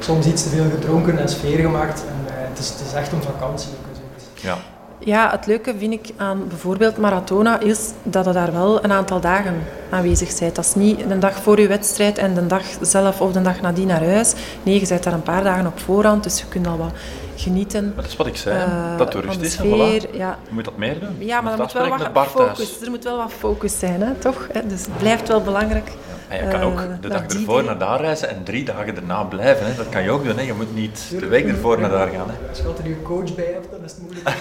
[0.00, 2.00] Soms iets te veel gedronken en sfeer gemaakt.
[2.08, 3.88] En eh, het, is, het is echt een vakantie ook.
[4.34, 4.56] Ja.
[5.04, 9.20] Ja, het leuke vind ik aan bijvoorbeeld Maratona is dat je daar wel een aantal
[9.20, 9.54] dagen
[9.90, 10.54] aanwezig bent.
[10.54, 13.60] Dat is niet de dag voor je wedstrijd en de dag zelf of de dag
[13.60, 14.32] nadien naar huis.
[14.62, 16.90] Nee, je bent daar een paar dagen op voorhand, dus je kunt al wat
[17.36, 17.92] genieten.
[17.96, 19.58] Dat is wat ik zei, eh, dat van toerist de is.
[19.58, 20.10] Voilà.
[20.16, 21.16] Ja, Je moet dat meer doen.
[21.18, 24.48] ja, maar er moet wel wat focus, er moet wel wat focus zijn, hè, toch?
[24.52, 25.90] Hè, Dus het blijft wel belangrijk.
[26.30, 29.22] En je kan ook Eh, de dag ervoor naar daar reizen en drie dagen erna
[29.22, 29.66] blijven.
[29.66, 29.74] Hè.
[29.74, 30.36] Dat kan je ook doen.
[30.36, 30.42] Hè.
[30.42, 32.30] Je moet niet de week ervoor naar daar gaan.
[32.30, 32.48] Hè.
[32.48, 34.28] Als je altijd je coach bij hebt, dan is het moeilijk.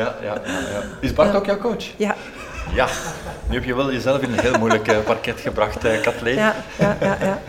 [0.00, 0.40] ja, ja,
[0.72, 0.82] ja.
[1.00, 1.84] Is Bart ook jouw coach?
[1.96, 2.14] Ja,
[2.74, 2.86] Ja.
[3.48, 6.34] Nu heb je wel jezelf in een heel moeilijk eh, parket gebracht, eh, Kathleen.
[6.36, 7.38] ja, ja, ja.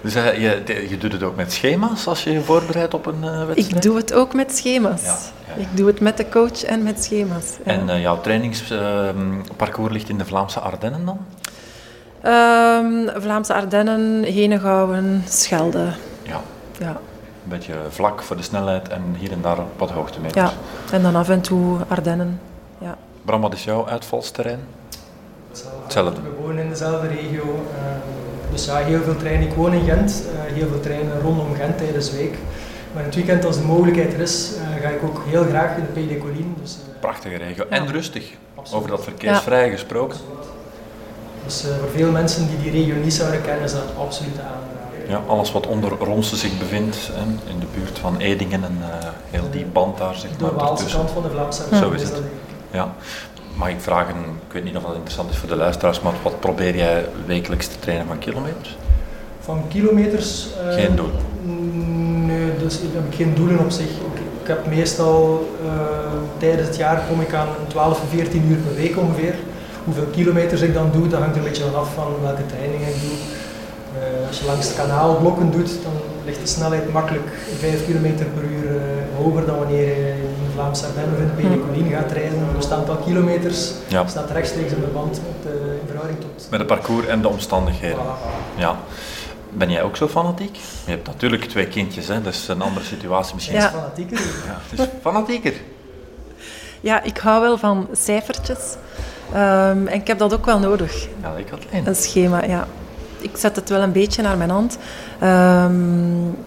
[0.00, 3.24] Dus eh, je, je doet het ook met schema's als je je voorbereidt op een
[3.24, 3.74] eh, wedstrijd?
[3.74, 5.02] Ik doe het ook met schema's.
[5.02, 5.16] Ja,
[5.48, 5.60] ja, ja.
[5.62, 7.44] Ik doe het met de coach en met schema's.
[7.64, 7.72] ja.
[7.72, 11.18] En eh, jouw trainingsparcours ligt in de Vlaamse Ardennen dan?
[12.20, 15.88] Ehm, Vlaamse Ardennen, Henegouwen, Schelde.
[16.22, 16.40] Ja.
[16.78, 16.88] Ja.
[16.88, 20.50] Een beetje vlak voor de snelheid en hier en daar wat hoogtemeters.
[20.50, 20.52] ja,
[20.96, 22.40] en dan af en toe Ardennen.
[22.78, 22.96] Ja.
[23.24, 24.60] Bram, wat is jouw uitvalsterrein?
[25.50, 25.78] Hetzelfde.
[25.82, 26.20] Hetzelfde.
[26.22, 27.42] We wonen in dezelfde regio.
[27.42, 28.25] ehm,
[28.56, 29.48] dus ja, heel veel treinen.
[29.48, 30.22] Ik woon in Gent.
[30.46, 32.34] eh, heel veel treinen rondom Gent tijdens de week.
[32.92, 35.76] Maar in het weekend, als de mogelijkheid er is, eh, ga ik ook heel graag
[35.76, 36.58] in de Pays des Collines.
[36.62, 37.64] Dus, eh, Prachtige regio.
[37.70, 37.76] Ja.
[37.76, 38.30] En rustig.
[38.54, 38.78] absoluut.
[38.82, 40.18] Over dat verkeersvrij gesproken.
[41.44, 44.74] Dus eh, voor veel mensen die die regio niet zouden kennen, is dat absoluut aanraden.
[45.08, 49.08] Ja, alles wat onder Ronse zich bevindt, hè, in de buurt van Edingen en eh,
[49.30, 52.20] heel die band daar, zeg De Waalse kant van de Vlaamse Zo is het.
[52.70, 52.94] Ja.
[53.56, 54.14] Mag ik vragen,
[54.46, 57.66] ik weet niet of dat interessant is voor de luisteraars, maar wat probeer jij wekelijks
[57.66, 58.76] te trainen van kilometers?
[59.40, 60.46] Van kilometers...
[60.68, 61.10] eh, Geen doel.
[62.26, 63.86] Nee, dus ik heb geen doelen op zich.
[63.90, 65.70] Ik, ik heb meestal eh,
[66.38, 69.34] tijdens het jaar kom ik aan 12, 14 uur per week ongeveer.
[69.84, 72.88] Hoeveel kilometers ik dan doe, dat hangt er een beetje van af van welke trainingen
[72.88, 73.16] ik doe.
[74.00, 75.92] Eh, als je langs het kanaal blokken doet, dan
[76.24, 78.80] ligt de snelheid makkelijk 5 km per uur
[79.18, 80.15] hoger dan wanneer je
[80.56, 82.38] in Vlaamse Ardennen of in de Pénicoline gaat rijden.
[82.54, 84.06] Dus het aantal kilometers Ja.
[84.06, 86.46] staat rechtstreeks in verband met, eh, in verhouding tot...
[86.50, 87.98] Met het parcours en de omstandigheden.
[87.98, 88.58] Voilà.
[88.58, 88.76] Ja.
[89.50, 90.56] Ben jij ook zo fanatiek?
[90.84, 92.22] Je hebt natuurlijk twee kindjes, hè?
[92.22, 93.56] dat is een andere situatie misschien.
[93.56, 93.70] Ja.
[93.70, 94.18] fanatieker.
[94.18, 95.52] Ja, het is fanatieker.
[96.80, 98.74] Ja, ik hou wel van cijfertjes.
[99.32, 101.86] Ehm, en ik heb dat ook wel nodig, Ja, ik had één.
[101.86, 102.66] een schema, ja.
[103.18, 104.78] Ik zet het wel een beetje naar mijn hand.
[105.18, 105.72] Ehm,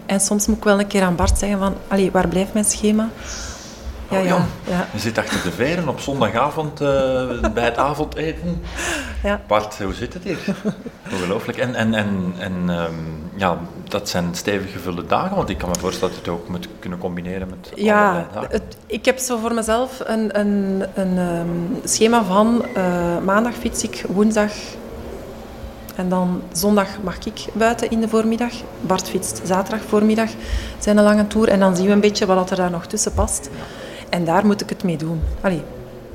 [0.06, 1.74] en soms moet ik wel een keer aan Bart zeggen van...
[1.88, 3.08] Allee, waar blijft mijn schema?
[4.10, 6.88] Ja, Oh, ja, ja, Je zit achter de veren op zondagavond eh,
[7.54, 8.62] bij het avondeten.
[9.22, 9.40] ja.
[9.46, 10.38] Bart, hoe zit het hier?
[11.12, 11.58] Ongelooflijk.
[11.58, 12.94] En, en, en, en ehm,
[13.36, 16.48] ja, dat zijn stevig gevulde dagen, want ik kan me voorstellen dat je het ook
[16.48, 21.88] moet kunnen combineren met Ja, het, ik heb zo voor mezelf een, een, een ehm,
[21.88, 22.84] schema van eh,
[23.24, 24.52] maandag fiets ik, woensdag
[25.96, 28.52] en dan zondag mag ik buiten in de voormiddag.
[28.80, 30.30] Bart fietst zaterdag voormiddag
[30.78, 33.12] zijn een lange tour en dan zien we een beetje wat er daar nog tussen
[33.12, 33.50] past.
[34.10, 35.20] En daar moet ik het mee doen.
[35.40, 35.62] Allee,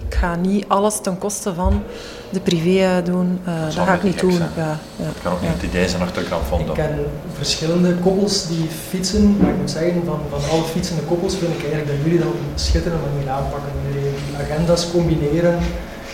[0.07, 1.83] ik ga niet alles ten koste van
[2.29, 3.39] de privé eh, doen.
[3.45, 4.31] Eh, dat ga ik niet doen.
[4.33, 5.45] Ja, ja, Het kan ook ja.
[5.47, 6.71] niet het idee zijn achter Gran Fondo.
[6.71, 7.05] Ik ken
[7.37, 11.59] verschillende koppels die fietsen, maar ik moet zeggen, van, van alle fietsende koppels vind ik
[11.59, 13.71] eigenlijk dat jullie dat op een schitterende manier aanpakken.
[13.87, 15.59] Jullie die agenda's combineren,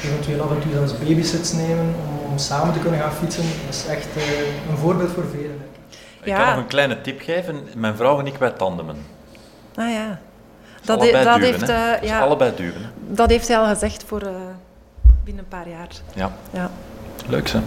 [0.06, 3.44] eventueel af en toe zelfs babysits nemen om, om samen te kunnen gaan fietsen.
[3.66, 4.24] Dat is echt eh,
[4.70, 5.46] een voorbeeld voor velen.
[5.56, 5.96] ik.
[6.22, 6.38] Ik Ja.
[6.38, 7.56] kan nog een kleine tip geven.
[7.76, 8.96] Mijn vrouw en ik, wij tandemen.
[9.76, 10.20] Ah ja.
[10.82, 12.74] Dat, allebei dat, heeft, eh, ja, allebei duwen.
[12.82, 12.88] hè.
[13.16, 14.28] dat heeft hij al gezegd voor eh,
[15.24, 15.88] binnen een paar jaar.
[16.14, 16.70] Ja, Ja.
[17.28, 17.60] leuk hè.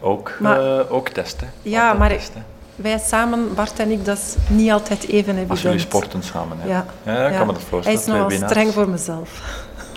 [0.00, 1.50] Ook, Maar- eh, ook testen.
[1.62, 2.44] Ja, Altijd maar- testen.
[2.76, 5.50] Wij samen, Bart en ik, dat is niet altijd even evident.
[5.50, 6.56] Als jullie sporten samen.
[6.60, 6.68] Hè.
[6.68, 6.84] Ja.
[7.02, 7.98] Ja, kan me dat Hij voorstellen.
[7.98, 8.52] is twee nogal winnaars.
[8.52, 9.40] streng voor mezelf.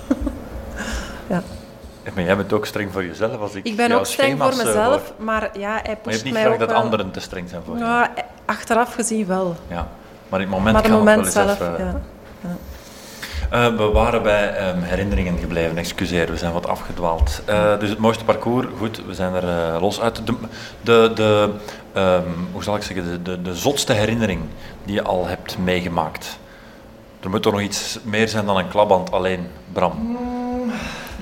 [1.28, 1.42] Ja,
[2.16, 3.40] Maar jij bent ook streng voor jezelf.
[3.40, 5.26] Als ik Ik ben ook streng voor mezelf, hoor.
[5.26, 6.78] maar ja, hij Maar je pusht hebt niet mij graag ook dat wel.
[6.82, 7.84] anderen te streng zijn voor je.
[7.84, 9.56] Ja, eh, achteraf gezien wel.
[9.68, 9.88] Ja.
[10.30, 11.86] Maar in het moment maar het kan moment het wel eens zelf, even...
[11.88, 12.02] ja.
[13.50, 17.42] Eh, we waren bij ehm, herinneringen gebleven, excuseer, we zijn wat afgedwaald.
[17.46, 20.22] Eh, dus het mooiste parcours, goed, we zijn er eh, los uit.
[20.26, 20.34] De,
[20.82, 21.50] de, de
[21.94, 24.42] ehm, hoe zal ik zeggen, de, de, de zotste herinnering
[24.86, 26.38] die je al hebt meegemaakt.
[27.20, 29.94] Er moet toch nog iets meer zijn dan een klapband alleen, Bram.
[30.00, 30.72] Mm,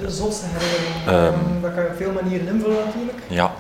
[0.02, 1.16] De zotste herinnering, Ehm.
[1.16, 3.18] Ehm, dat kan je op veel manieren invullen natuurlijk.
[3.28, 3.52] Ja,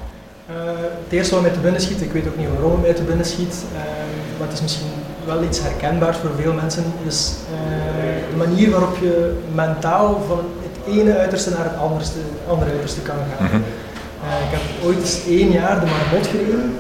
[0.48, 0.56] Eh,
[1.04, 3.02] het eerste wat mij te binnen schiet, ik weet ook niet waarom het mij te
[3.04, 4.88] binnen schiet, ehm, maar het is misschien
[5.28, 10.96] wel iets herkenbaars voor veel mensen, is eh, de manier waarop je mentaal van het
[10.96, 13.46] ene uiterste naar het anderste, andere uiterste kan gaan.
[13.46, 13.56] Mhm.
[13.56, 16.76] Eh, ik heb ooit eens één jaar de Marmot gereden.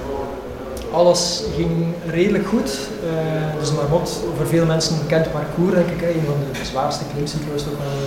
[0.92, 1.72] Alles ging
[2.10, 2.70] redelijk goed.
[2.70, 6.02] Eh, dus de Marmot, voor veel mensen een bekend parcours, denk ik.
[6.02, 7.98] Een van de zwaarste klimcyclo's toch wel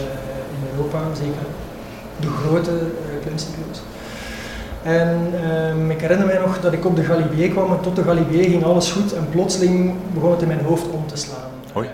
[0.57, 1.47] in Europa, zeker
[2.21, 2.73] de grote
[3.23, 3.81] klimcyclo's.
[4.83, 8.03] En ehm, ik herinner mij nog dat ik op de Galibier kwam en tot de
[8.03, 11.51] Galibier ging alles goed en plotseling begon het in mijn hoofd om te slaan.
[11.75, 11.89] Mij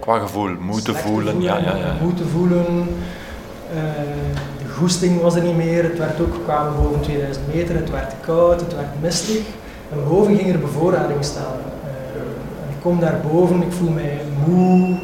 [0.00, 1.94] qua gevoel, moeten slecht te voelen, ja, ja, ja.
[2.02, 2.66] Moeten voelen.
[3.74, 3.78] Eh,
[4.58, 5.82] de goesting was er niet meer.
[5.82, 9.40] Het werd ook, we kwamen boven 2000 meter, het werd koud, het werd mistig.
[9.92, 11.56] En boven ging er bevoorrading staan.
[11.84, 12.20] Eh,
[12.62, 14.98] en ik kom daar boven, ik voel mij moe, eh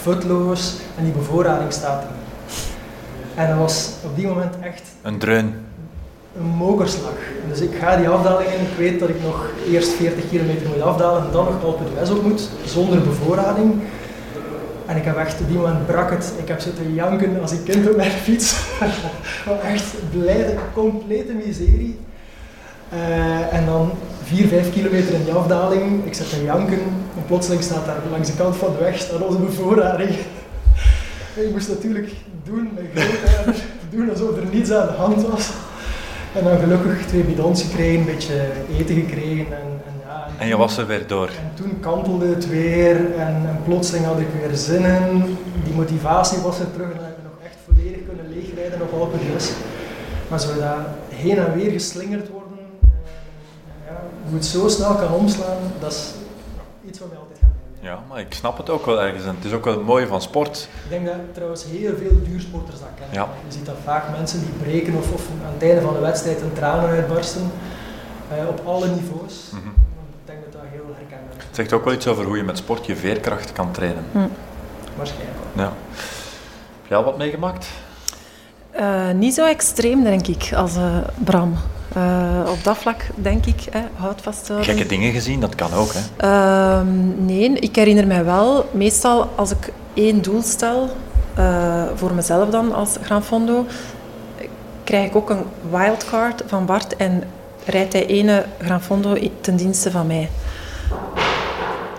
[0.00, 2.08] futloos en die bevoorrading staat er.
[3.34, 5.54] En dat was op die moment echt Een dreun.
[6.36, 7.12] Een mokerslag.
[7.48, 8.60] Dus ik ga die afdaling in.
[8.60, 12.10] Ik weet dat ik nog eerst 40 kilometer moet afdalen en dan nog Alpe d'Huez
[12.10, 13.82] op moet, zonder bevoorrading.
[14.86, 16.32] En ik heb echt, op die moment brak het.
[16.38, 18.56] Ik heb zitten janken als een kind op mijn fiets.
[19.72, 21.98] Echt blijde, complete miserie.
[22.88, 23.90] Eh, en dan
[24.22, 26.78] 4, 5 kilometer in die afdaling, ik zit te janken
[27.16, 30.10] en plotseling staat daar langs de kant van de weg staat onze bevoorrading.
[31.34, 32.12] Ik moest natuurlijk
[32.44, 33.54] doen, met grootvader,
[33.90, 35.50] doen alsof er niets aan de hand was.
[36.34, 39.46] En dan gelukkig twee bidons gekregen, een beetje eten gekregen.
[39.46, 41.28] En, en, ja, En je was er weer door.
[41.28, 45.36] en toen kantelde het weer en, en plotseling had ik weer zin in.
[45.64, 48.92] Die motivatie was er terug en dan heb ik nog echt volledig kunnen leegrijden op
[49.00, 49.50] Alpe d'Huez.
[50.28, 50.76] Maar zo dat
[51.08, 52.88] heen en weer geslingerd worden, eh,
[53.86, 56.10] ja, hoe het zo snel kan omslaan, dat is
[56.88, 57.39] iets wat mij altijd.
[57.80, 59.24] Ja, maar ik snap het ook wel ergens.
[59.24, 60.68] En het is ook wel het mooie van sport.
[60.84, 63.14] Ik denk dat trouwens heel veel duursporters dat kennen.
[63.14, 63.28] Ja.
[63.46, 66.40] Je ziet dat vaak mensen die breken of, of aan het einde van de wedstrijd
[66.40, 67.50] een tranen uitbarsten,
[68.30, 69.50] eh, op alle niveaus.
[69.50, 69.68] Mhm.
[69.68, 71.44] Ik denk dat dat heel herkenbaar is.
[71.44, 74.04] Het zegt ook wel iets over hoe je met sport je veerkracht kan trainen.
[74.96, 75.38] Waarschijnlijk.
[75.52, 75.72] Ja.
[76.80, 77.68] Heb jij al wat meegemaakt?
[78.70, 81.56] Eh, niet zo extreem, denk ik, als eh, Bram.
[81.94, 83.80] Eh, op dat vlak denk ik, hè,
[84.22, 84.68] vasthouden.
[84.68, 85.90] Gekke dingen gezien, dat kan ook.
[85.92, 86.00] Hè?
[86.16, 90.88] Ehm, nee, ik herinner mij wel, meestal als ik één doel stel,
[91.38, 93.66] uh, voor mezelf dan als Gran Fondo,
[94.84, 97.22] krijg ik ook een wildcard van Bart en
[97.64, 100.30] rijdt hij ene Gran Fondo ten dienste van mij.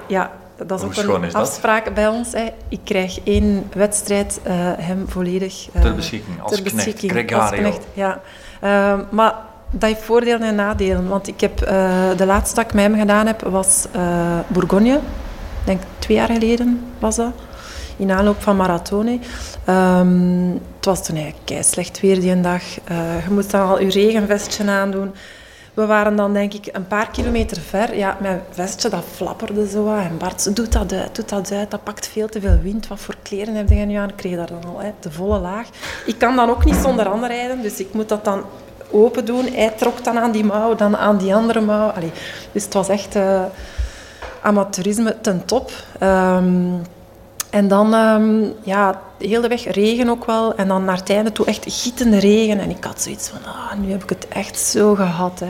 [0.08, 0.32] Ja,
[0.66, 2.32] dat is ook een afspraak bij ons.
[2.32, 2.48] Hè.
[2.68, 5.68] Ik krijg één wedstrijd uh, hem volledig...
[5.82, 7.40] Ter beschikking, als ter knecht, beschikking, Gregario.
[7.40, 8.22] Als knecht, ja.
[8.64, 9.36] Uh, maar
[9.72, 11.08] dat heeft voordelen en nadelen.
[11.08, 11.58] Want ik heb,
[12.18, 13.86] de laatste dat ik met hem gedaan heb, was
[14.48, 14.94] Bourgogne.
[14.94, 17.34] Ik denk twee jaar geleden was dat.
[17.98, 19.20] In aanloop van Marathone.
[19.70, 22.64] Um, het was toen eigenlijk slecht weer die dag.
[23.24, 25.12] je moest dan al je regenvestje aandoen.
[25.74, 27.98] We waren dan denk ik een paar kilometer ver.
[27.98, 29.96] Ja, mijn vestje dat flapperde zo.
[29.96, 31.72] En Bart, doet dat uit, doet dat uit.
[31.72, 32.88] Dat pakt veel te veel wind.
[32.88, 34.10] Wat voor kleren heb je nu aan?
[34.10, 35.68] Ik kreeg daar dan al hè, de volle laag.
[36.06, 37.62] Ik kan dan ook niet zonder handen rijden.
[37.62, 38.44] Dus ik moet dat dan
[38.92, 39.46] open doen.
[39.46, 41.90] Hij trok dan aan die mouw, dan aan die andere mouw.
[41.90, 42.12] Allee,
[42.52, 43.44] dus het was echt uh,
[44.42, 45.72] amateurisme ten top.
[46.04, 46.82] Um,
[47.52, 50.56] en dan, um, ja, de hele weg regen ook wel.
[50.56, 52.60] En dan naar het einde toe echt gietende regen.
[52.60, 55.40] En ik had zoiets van, ah, nu heb ik het echt zo gehad.
[55.40, 55.50] Hè.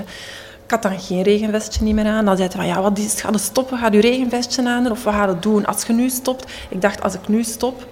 [0.65, 2.25] Ik had dan geen regenvestje niet meer aan.
[2.25, 3.21] Dan zei hij van, ja, wat is het?
[3.21, 3.77] Ga je stoppen?
[3.77, 6.51] Ga je regenvestje aan Of wat ga je doen als je nu stopt?
[6.69, 7.87] Ik dacht, als ik nu stop,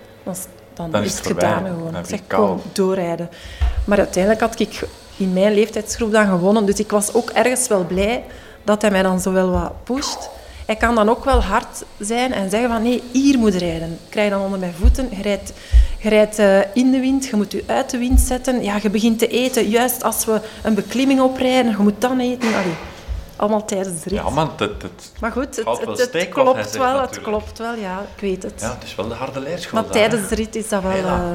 [0.73, 1.95] dan, dan, is het, gedaan gewoon.
[1.95, 3.29] Ik zeg, kom, doorrijden.
[3.85, 4.88] Maar uiteindelijk had ik
[5.19, 6.65] in mijn leeftijdsgroep dan gewonnen.
[6.65, 8.23] Dus ik was ook ergens wel blij
[8.63, 10.29] dat hij mij dan zo wel wat pusht.
[10.65, 13.91] Hij kan dan ook wel hard zijn en zeggen van nee, hier moet rijden.
[13.91, 15.08] Ik krijg dan onder mijn voeten.
[15.12, 15.53] Je rijdt,
[15.99, 18.63] je rijdt uh, in de wind, je moet je uit de wind zetten.
[18.63, 21.71] Ja, je begint te eten juist als we een beklimming oprijden.
[21.71, 22.47] Je moet dan eten.
[22.47, 22.75] Allee,
[23.36, 24.19] allemaal tijdens de rit.
[24.19, 27.01] Ja, maar, het, het, maar goed, het, het, het klopt wel.
[27.01, 28.05] Het klopt wel, ja.
[28.15, 28.62] Ik weet het.
[28.62, 29.82] Ja, het is wel de harde leerschool.
[29.82, 31.03] Maar tijdens de rit is dat wel...
[31.03, 31.32] Uh,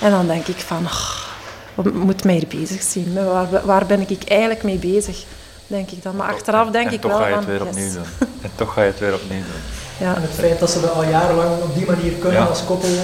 [0.00, 0.84] en dan denk ik van...
[0.84, 1.31] Oh,
[1.74, 3.14] we moeten mij hier bezig zien.
[3.14, 5.24] Waar, waar ben ik eigenlijk mee bezig?
[5.72, 6.16] denk ik dan.
[6.16, 7.20] Maar achteraf denk ik wel van...
[7.20, 8.04] toch ga je het weer opnieuw doen.
[8.42, 9.60] En toch ga je het weer opnieuw doen.
[10.06, 10.14] Ja.
[10.14, 12.88] En het feit dat ze dat al jarenlang op die manier kunnen als koppel...
[12.88, 12.98] Uh,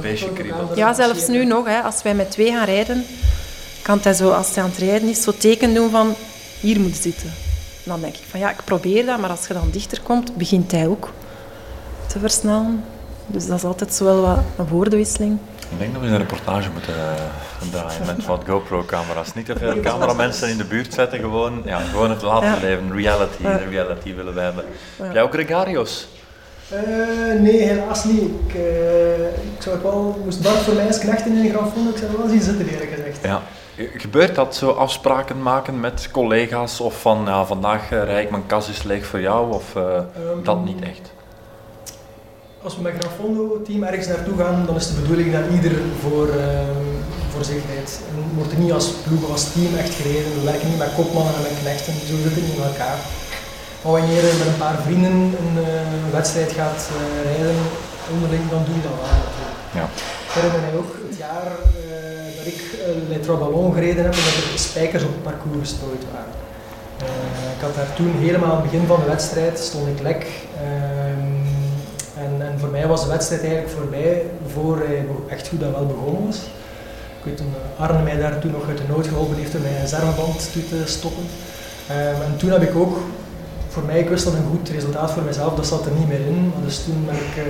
[0.00, 0.30] Beestje
[0.74, 1.66] Ja, zelfs nu nog.
[1.66, 3.04] Hè, als wij met twee gaan rijden,
[3.82, 6.14] kan hij zo, als hij aan het rijden is, zo teken doen van...
[6.60, 7.32] Hier moet zitten.
[7.82, 10.70] dan denk ik van ja, ik probeer dat, maar als je dan dichter komt, begint
[10.70, 11.10] hij ook
[12.06, 12.84] te versnellen.
[13.26, 15.38] Dus dat is altijd zo wel wat een woordenwisseling.
[15.74, 19.34] Ik denk dat we een reportage moeten uh, draaien met wat GoPro-camera's.
[19.34, 22.92] Niet te veel cameramensen in de buurt zetten, gewoon, ja, gewoon het laten leven.
[22.92, 24.64] Reality, de reality willen wij hebben.
[24.96, 26.08] Heb jij ook Gregarios?
[26.72, 28.22] Uh, nee, helaas niet.
[28.22, 31.88] Ik, uh, ik zou het wel, moest Bart voor mij eens knechten in een grafoon,
[31.88, 33.18] ik zou wel zien zitten eerlijk gezegd.
[33.22, 33.42] Ja.
[33.96, 38.68] Gebeurt dat zo afspraken maken met collega's of van ja, vandaag rij ik mijn kas
[38.68, 41.12] is leeg voor jou of um, dat niet echt?
[42.64, 46.28] Als we met Grafondo team ergens naartoe gaan, dan is de bedoeling dat ieder voor,
[47.32, 47.92] voor zich rijdt.
[48.08, 50.30] En wordt er niet als ploeg als team echt gereden.
[50.38, 52.98] We werken niet met kopmannen en met knechten, zo zitten we niet in elkaar.
[53.82, 56.98] Maar wanneer je met een paar vrienden een uh, wedstrijd gaat uh,
[57.28, 57.56] rijden,
[58.14, 59.14] onderling, dan doe je dat wel.
[59.78, 59.86] Ja.
[60.26, 62.60] Ik herinner mij ook het jaar uh, dat ik
[63.10, 66.34] Le Trois Ballons gereden heb en dat er spijkers op het parcours gestrooid waren.
[67.56, 70.22] ik had daar toen helemaal aan het begin van de wedstrijd, stond ik lek.
[72.24, 74.22] Ehm, en, en, voor mij was de wedstrijd eigenlijk voorbij
[74.54, 76.36] voor hij echt goed en wel begonnen was.
[77.18, 79.62] Ik weet toen eh, Arne mij daar toen nog uit de nood geholpen heeft om
[79.62, 81.24] mijn reserveband toe te stoppen.
[81.90, 82.96] Um, en toen heb ik ook,
[83.68, 86.20] voor mij, ik wist dat een goed resultaat voor mezelf, dat zat er niet meer
[86.20, 86.52] in.
[86.54, 87.44] Maar dus toen ben ik uh,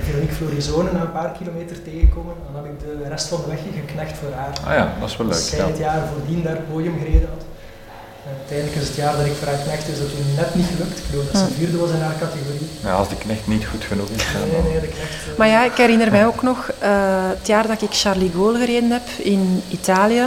[0.00, 2.34] Veronique Florizone na een paar kilometer tegengekomen.
[2.46, 4.52] En dan heb ik de rest van de weg geknecht voor haar.
[4.66, 5.36] Ah ja, dat is wel leuk.
[5.36, 5.66] Zij ja.
[5.66, 7.44] het jaar voordien daar podium gereden had.
[8.24, 10.66] En uiteindelijk is het jaar dat ik voor haar knecht is dat toen net niet
[10.66, 10.98] gelukt.
[10.98, 12.68] Ik geloof dat ze vierde was in haar categorie.
[12.84, 14.22] Ja, als de knecht niet goed genoeg is.
[14.52, 15.38] Nee, nee, de knecht, uh...
[15.38, 16.88] Maar ja, ik herinner mij ook nog uh,
[17.36, 20.24] het jaar dat ik Charlie Gaulle gereden heb in Italië.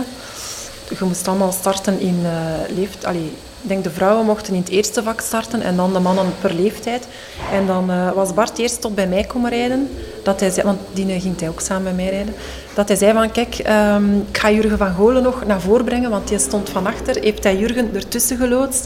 [0.90, 3.06] Je moest allemaal starten in uh, leeft...
[3.06, 6.34] Allee, ik denk de vrouwen mochten in het eerste vak starten en dan de mannen
[6.42, 7.08] per leeftijd.
[7.52, 9.90] En dan uh, was Bart eerst tot bij mij komen rijden.
[10.24, 12.34] Dat hij zei, want die ging hij ook samen met mij rijden.
[12.74, 13.62] Dat hij zei van, kijk,
[13.96, 17.22] um, ik ga Jurgen van Golen nog naar voren brengen, want die stond van achter.
[17.22, 18.86] Heeft hij Jurgen ertussen geloodst,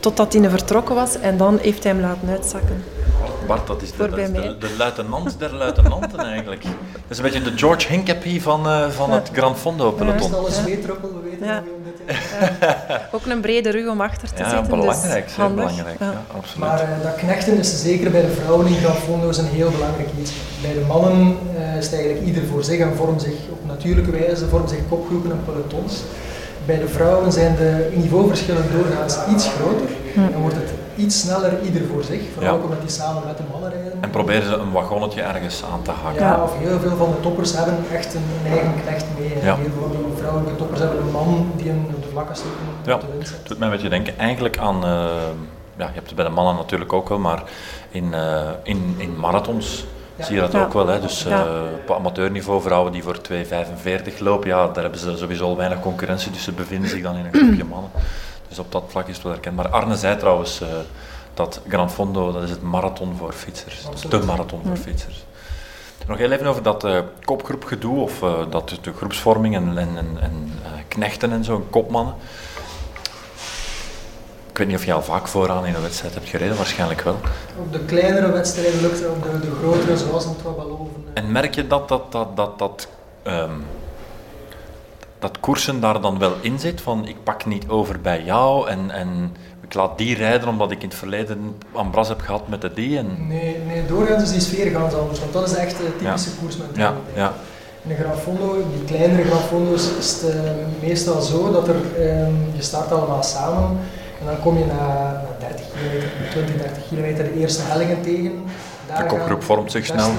[0.00, 1.20] totdat hij vertrokken was.
[1.20, 2.99] En dan heeft hij hem laten uitzakken.
[3.46, 6.62] Bart, dat is de, de, de, luitenant der luitenanten eigenlijk.
[6.62, 6.72] Dat
[7.08, 10.30] is een beetje de George Hincapie van, uh, van het Grand Fondo peloton.
[10.30, 11.62] Ja, alles zweetruppel, we weten ja.
[12.60, 13.08] ja.
[13.12, 14.70] Ook een brede rug om achter te ja, zitten.
[14.70, 15.98] Dus belangrijk, dus belangrijk.
[16.00, 16.24] Ja.
[16.36, 16.68] absoluut.
[16.68, 20.08] Maar uh, dat knechten is zeker bij de vrouwen in Grand Fondo een heel belangrijk
[20.20, 20.32] iets.
[20.62, 24.10] Bij de mannen uh, is het eigenlijk ieder voor zich en vormt zich op natuurlijke
[24.10, 26.02] wijze vormt zich kopgroepen en pelotons.
[26.66, 29.88] Bij de vrouwen zijn de niveauverschillen doorgaans iets groter.
[30.14, 30.32] Hm.
[30.32, 32.62] Dan wordt het iets sneller ieder voor zich, vooral ja.
[32.64, 33.92] omdat die samen met de mannen rijden.
[34.00, 36.20] En proberen ze een wagonnetje ergens aan te haken.
[36.22, 39.28] Ja, of heel veel van de toppers hebben echt een, eigen knecht mee.
[39.28, 39.56] Ja.
[39.56, 42.32] Heel veel van die vrouwelijke toppers hebben een man die een, de vlakke
[42.84, 43.38] Ja, op de wind zet.
[43.38, 44.90] Het doet mij een beetje denken eigenlijk aan, eh,
[45.76, 47.42] ja, je hebt het bij de mannen natuurlijk ook wel, maar
[47.90, 49.86] in, eh, in, in marathons
[50.16, 50.24] Ja.
[50.24, 50.64] zie je dat Ja.
[50.64, 50.86] ook wel.
[50.86, 51.00] Hè?
[51.00, 51.46] Dus eh, Ja.
[51.86, 56.30] op amateurniveau, vrouwen die voor 2,45 lopen, ja, daar hebben ze sowieso al weinig concurrentie,
[56.32, 57.90] dus ze bevinden zich dan in een groepje mannen.
[58.50, 59.68] Dus op dat vlak is het wel herkenbaar.
[59.68, 60.68] Arne zei trouwens eh,
[61.34, 63.82] dat Gran Fondo, dat is het marathon voor fietsers.
[63.84, 65.24] Dat is de marathon voor fietsers.
[66.06, 70.18] Nog heel even over dat eh, kopgroepgedoe, of eh, dat de groepsvorming en, en, en,
[70.20, 70.52] en
[70.88, 72.14] knechten en zo, en kopmannen.
[74.50, 77.16] Ik weet niet of je al vaak vooraan in een wedstrijd hebt gereden, waarschijnlijk wel.
[77.58, 81.04] Op de kleinere wedstrijden lukt het, op de, de grotere zoals Trabaloven.
[81.14, 82.88] En merk je dat dat, dat, dat, dat,
[83.22, 83.50] ehm,
[85.20, 86.80] dat koersen daar dan wel in zit?
[86.80, 90.82] Van ik pak niet over bij jou en, en ik laat die rijden omdat ik
[90.82, 92.98] in het verleden ambras heb gehad met de die.
[92.98, 96.30] En, Nee, nee, doorgaans is die sfeer ganz anders, want dat is echt de typische
[96.30, 96.94] ja, koersmentaliteit.
[97.14, 97.32] ja.
[97.82, 101.76] In de Gran Fondo, die kleinere Gran Fondo's, is het eh, meestal zo dat er,
[101.98, 103.78] ehm, je start allemaal samen
[104.20, 108.42] en dan kom je na, na 30 kilometer, 20, 30 kilometer de eerste hellingen tegen.
[108.86, 110.10] Daar De kopgroep gaan vormt zich snel.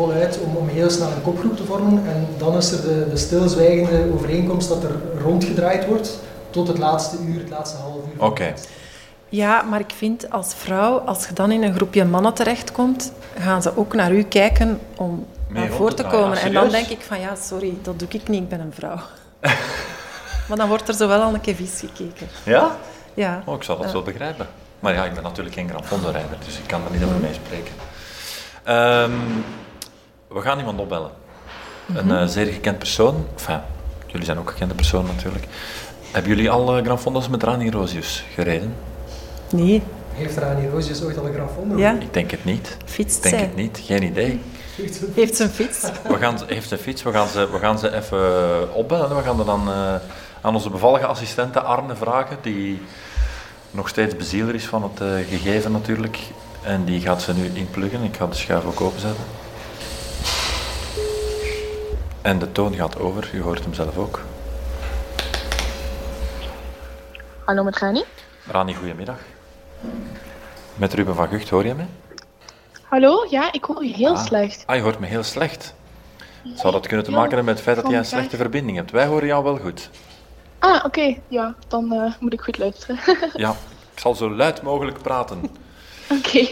[0.00, 3.16] Voluit om, om heel snel een kopgroep te vormen en dan is er de, de
[3.16, 6.18] stilzwijgende overeenkomst dat er rondgedraaid wordt
[6.50, 8.24] tot het laatste uur, het laatste half uur.
[8.24, 8.54] Oké.
[9.28, 13.62] Ja, maar ik vind als vrouw, als je dan in een groepje mannen terechtkomt, gaan
[13.62, 16.38] ze ook naar u kijken om naar voren te komen.
[16.38, 19.00] En dan denk ik van ja, sorry, dat doe ik niet, ik ben een vrouw.
[20.48, 22.26] maar dan wordt er zo wel al een keer vies gekeken.
[22.44, 22.76] Ja?
[23.14, 23.42] Ja.
[23.44, 24.46] Oh, ik zal dat zo begrijpen.
[24.80, 27.72] Maar ja, ik ben natuurlijk geen Gran Fondo-rijder, dus ik kan er niet over meespreken.
[28.64, 29.12] Ehm,
[30.32, 31.10] we gaan iemand opbellen.
[31.94, 33.26] Een eh, zeer gekend persoon.
[33.36, 33.60] Enfin,
[34.06, 35.44] jullie zijn ook gekende persoon natuurlijk.
[36.10, 38.74] Hebben jullie al eh, Gran Fondo's met Rani Rosius gereden?
[39.50, 41.76] Nee, Heeft Rani Roosjes ooit al een Gran Fondo?
[41.78, 41.92] Ja.
[42.00, 42.76] Ik denk het niet.
[42.84, 43.44] fietst Ik denk zij.
[43.44, 43.80] het niet.
[43.84, 44.40] Geen idee.
[44.76, 45.80] Heeft ze- ze een fiets?
[46.08, 49.16] We gaan, ze- heeft een fiets, we gaan ze, we gaan ze even opbellen.
[49.16, 49.94] We gaan er dan eh,
[50.40, 52.82] aan onze bevallige assistente Arne vragen, die
[53.70, 56.18] nog steeds bezieler is van het eh, gegeven natuurlijk.
[56.62, 58.02] En die gaat ze nu inpluggen.
[58.02, 59.24] Ik ga de schuif ook openzetten.
[62.22, 64.20] En de toon gaat over, u hoort hem zelf ook.
[67.44, 68.02] Hallo met Rani.
[68.46, 69.16] Rani, goedemiddag.
[70.74, 71.84] Met Ruben van Gucht, hoor je me?
[72.82, 74.24] Hallo, ja, ik hoor je heel Ah.
[74.24, 74.62] slecht.
[74.66, 75.74] Ah, je hoort me heel slecht.
[76.54, 78.90] Zou dat kunnen te maken hebben met het feit dat jij een slechte verbinding hebt?
[78.90, 79.90] Wij horen jou wel goed.
[80.58, 82.98] Ah, oké, ja, dan eh, moet ik goed luisteren.
[83.34, 83.50] Ja,
[83.94, 85.42] ik zal zo luid mogelijk praten.
[86.18, 86.46] oké,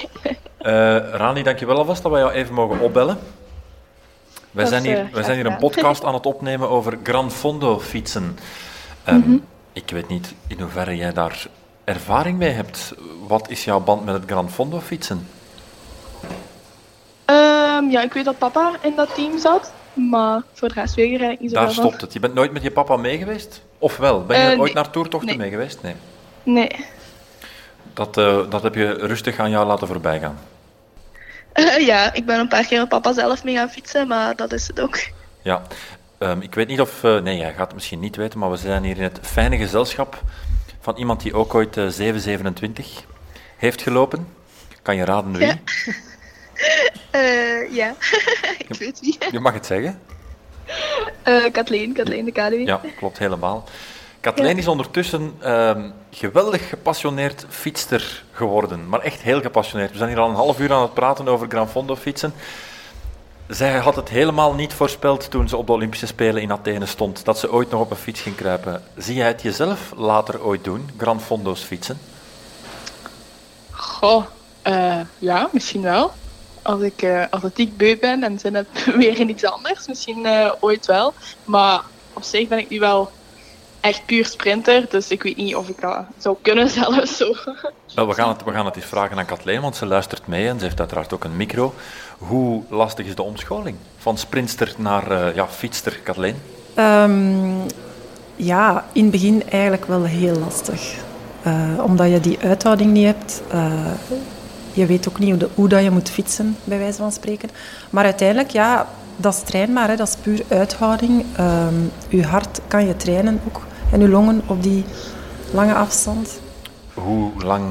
[0.59, 3.18] Eh Rani, dankjewel alvast dat wij jou even mogen opbellen.
[4.50, 7.80] Wij zijn hier, eh, wij zijn hier een podcast aan het opnemen over Gran Fondo
[7.80, 8.38] fietsen.
[9.04, 9.37] Ehm, Mhm.
[9.72, 11.46] Ik weet niet in hoeverre jij daar
[11.84, 12.94] ervaring mee hebt.
[13.26, 15.26] Wat is jouw band met het Gran Fondo fietsen?
[17.24, 21.04] Ehm, ja, ik weet dat papa in dat team zat, maar voor de rest weet
[21.04, 21.84] ik eigenlijk niet Daar zoveel van.
[21.90, 22.12] stopt het.
[22.12, 23.62] Je bent nooit met je papa mee geweest?
[23.78, 24.24] Of wel?
[24.24, 24.82] Ben je Eh, ooit nee.
[24.82, 25.38] naar toertochten Nee.
[25.38, 25.82] mee geweest?
[25.82, 25.94] Nee.
[26.42, 26.70] Nee.
[27.94, 30.18] Dat, eh, dat heb je rustig aan jou laten voorbij
[31.58, 34.52] Eh, ja, ik ben een paar keer met papa zelf mee gaan fietsen, maar dat
[34.52, 34.98] is het ook.
[35.42, 35.62] Ja,
[36.18, 37.04] Ehm, ik weet niet of...
[37.04, 39.56] eh, nee, jij gaat het misschien niet weten, maar we zijn hier in het fijne
[39.56, 40.22] gezelschap
[40.80, 43.04] van iemand die ook ooit eh, 727
[43.56, 44.28] heeft gelopen.
[44.82, 45.46] Kan je raden wie?
[45.46, 45.56] Ja.
[47.10, 47.94] Eh, ja,
[48.68, 49.18] ik weet wie.
[49.30, 50.00] Je mag het zeggen.
[51.22, 52.66] Eh Kathleen, Kathleen de Kadewie.
[52.66, 53.64] Ja, klopt helemaal.
[54.20, 54.57] Kathleen Ja.
[54.57, 58.88] is ondertussen ehm, geweldig gepassioneerd fietster geworden.
[58.88, 59.90] Maar echt heel gepassioneerd.
[59.90, 62.33] We zijn hier al een half uur aan het praten over Gran Fondo fietsen.
[63.48, 67.24] Zij had het helemaal niet voorspeld toen ze op de Olympische Spelen in Athene stond,
[67.24, 68.83] dat ze ooit nog op een fiets ging kruipen.
[68.96, 71.98] Zie jij het jezelf later ooit doen, Gran Fondo's fietsen?
[73.70, 74.24] Goh,
[74.62, 76.12] eh, ja, misschien wel.
[76.62, 80.52] Als ik eh, atletiek beu ben en zin heb weer in iets anders, misschien eh,
[80.61, 81.14] ooit wel.
[81.44, 81.81] Maar
[82.12, 83.11] op zich ben ik nu wel
[83.80, 87.34] echt puur sprinter, dus ik weet niet of ik dat zou kunnen zelfs zo.
[87.94, 90.48] Wel, we gaan, het, we gaan het eens vragen aan Kathleen, want ze luistert mee
[90.48, 91.74] en ze heeft uiteraard ook een micro.
[92.18, 96.36] Hoe lastig is de omscholing van sprinster naar eh, ja, fietster, Kathleen?
[96.74, 97.59] Ehm,
[98.36, 100.94] ja, in het begin eigenlijk wel heel lastig.
[101.42, 103.42] Eh, omdat je die uithouding niet hebt.
[103.50, 103.72] Eh,
[104.72, 107.50] je weet ook niet hoe, de- hoe dat je moet fietsen, bij wijze van spreken.
[107.90, 108.88] Maar uiteindelijk, ja,
[109.20, 109.88] dat is trainbaar.
[109.88, 109.96] Hè.
[109.96, 111.24] Dat is puur uithouding.
[111.36, 111.74] Ehm
[112.08, 113.60] je hart kan je trainen ook.
[113.92, 114.84] En je longen op die
[115.52, 116.40] lange afstand.
[116.94, 117.64] Hoe lang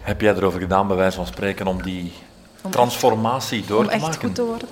[0.00, 2.12] heb jij erover gedaan, bij wijze van spreken, om die
[2.62, 4.20] Om transformatie door om te echt maken?
[4.20, 4.68] goed te worden.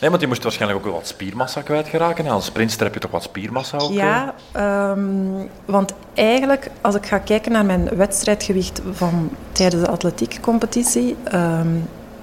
[0.00, 2.26] Nee, want je moest waarschijnlijk ook wel wat spiermassa kwijtgeraken.
[2.26, 3.90] En als sprinter heb je toch wat spiermassa ook?
[3.92, 5.00] Ja, ehm,
[5.64, 11.68] want eigenlijk, als ik ga kijken naar mijn wedstrijdgewicht van tijdens de atletiekcompetitie, ehm,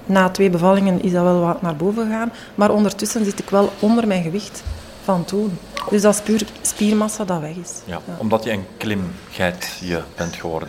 [0.06, 3.72] na twee bevallingen is dat wel wat naar boven gegaan, maar ondertussen zit ik wel
[3.78, 4.62] onder mijn gewicht
[5.04, 5.58] van toen.
[5.90, 7.72] Dus dat is puur spiermassa dat weg is.
[7.84, 10.68] Ja, omdat je een klimgeitje bent geworden.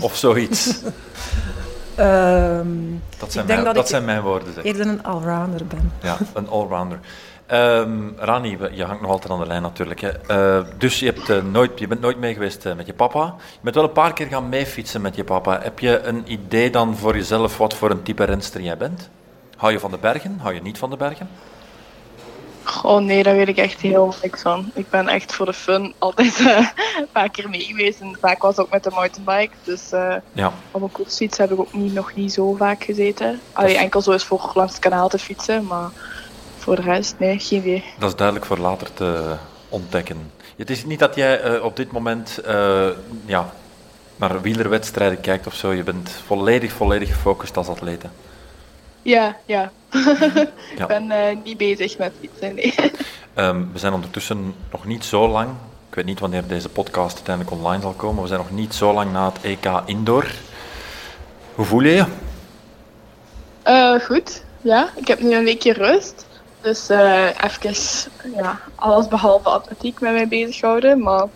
[0.00, 0.68] Of zoiets.
[1.94, 2.66] Ehm,
[3.18, 4.54] Dat zijn, ik denk mijn, dat dat ik zijn mijn woorden.
[4.54, 4.64] Zeg.
[4.64, 5.92] eerder een allrounder ben.
[6.02, 6.98] Ja, een allrounder.
[7.52, 10.00] Ehm Rani, je hangt nog altijd aan de lijn natuurlijk.
[10.00, 10.08] Hè.
[10.08, 13.34] Eh, dus je, hebt, eh, nooit, je bent nooit mee geweest eh, met je papa.
[13.52, 15.60] Je bent wel een paar keer gaan meefietsen met je papa.
[15.62, 19.10] Heb je een idee dan voor jezelf wat voor een type renster jij bent?
[19.56, 20.38] Hou je van de bergen?
[20.40, 21.28] Hou je niet van de bergen?
[22.82, 24.70] Oh nee, daar weet ik echt heel niks van.
[24.74, 26.38] Ik ben echt voor de fun altijd
[26.98, 28.00] een paar keer mee geweest.
[28.00, 29.54] En vaak was het ook met de mountainbike.
[29.64, 29.90] Dus
[30.32, 33.40] Ja, op een koersfiets heb ik ook niet, nog niet zo vaak gezeten.
[33.52, 35.66] Allee, enkel zo eens voor langs het kanaal te fietsen.
[35.66, 35.90] Maar
[36.62, 37.84] voor de rest, nee, geen idee.
[37.98, 39.36] dat is duidelijk voor later te
[39.68, 40.30] ontdekken.
[40.56, 42.88] Het is niet dat jij eh, op dit moment eh,
[43.24, 43.52] ja,
[44.16, 45.72] naar wielerwedstrijden kijkt of zo.
[45.72, 48.06] Je bent volledig, volledig gefocust als atlete.
[49.02, 49.70] Ja, ja.
[50.76, 50.82] Ja.
[50.82, 52.74] ik ben eh, niet bezig met fietsen, nee.
[53.34, 55.48] Ehm, we zijn ondertussen nog niet zo lang.
[55.88, 58.22] Ik weet niet wanneer deze podcast uiteindelijk online zal komen.
[58.22, 60.26] We zijn nog niet zo lang na het EK Indoor.
[61.54, 62.06] Hoe voel je
[63.64, 63.98] je?
[64.06, 64.90] Goed, ja.
[64.96, 66.26] Ik heb nu een weekje rust.
[66.62, 67.74] Dus eh even
[68.36, 71.02] ja, alles behalve atletiek met mij bezighouden.
[71.02, 71.26] Maar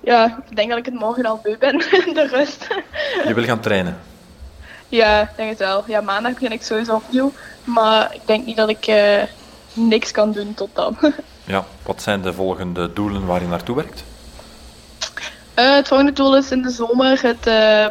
[0.00, 1.78] ja, ik denk dat ik het morgen al beu ben,
[2.18, 2.66] de rust.
[3.26, 3.98] Je wil gaan trainen.
[4.88, 5.84] ja, ik denk het wel.
[5.86, 7.32] Ja, maandag begin ik sowieso opnieuw.
[7.64, 9.22] Maar ik denk niet dat ik eh,
[9.72, 10.96] niks kan doen tot dan.
[11.44, 14.04] Ja, wat zijn de volgende doelen waar je naartoe werkt?
[15.54, 17.44] Eh, het volgende doel is in de zomer het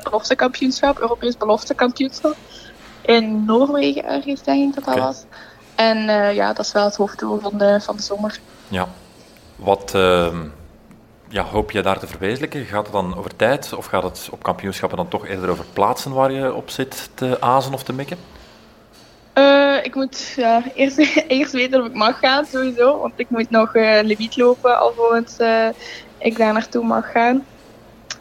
[0.03, 2.35] beloftekampioenschap, Europees beloftekampioenschap.
[3.01, 5.23] In Noorwegen ergens, denk ik dat dat was.
[5.89, 8.39] En eh, ja, dat is wel het hoofddoel van de, van de zomer.
[8.67, 8.87] Ja.
[9.55, 10.37] Wat ehm,
[11.27, 12.65] ja, hoop je daar te verwezenlijken?
[12.65, 16.13] Gaat het dan over tijd of gaat het op kampioenschappen dan toch eerder over plaatsen
[16.13, 18.17] waar je op zit te azen of te mikken?
[19.33, 22.99] Eh, ik moet ja, eerst, eerst weten of ik mag gaan, sowieso.
[22.99, 25.37] Want ik moet nog eh Leviet lopen alvorens
[26.17, 27.45] ik daar naartoe mag gaan.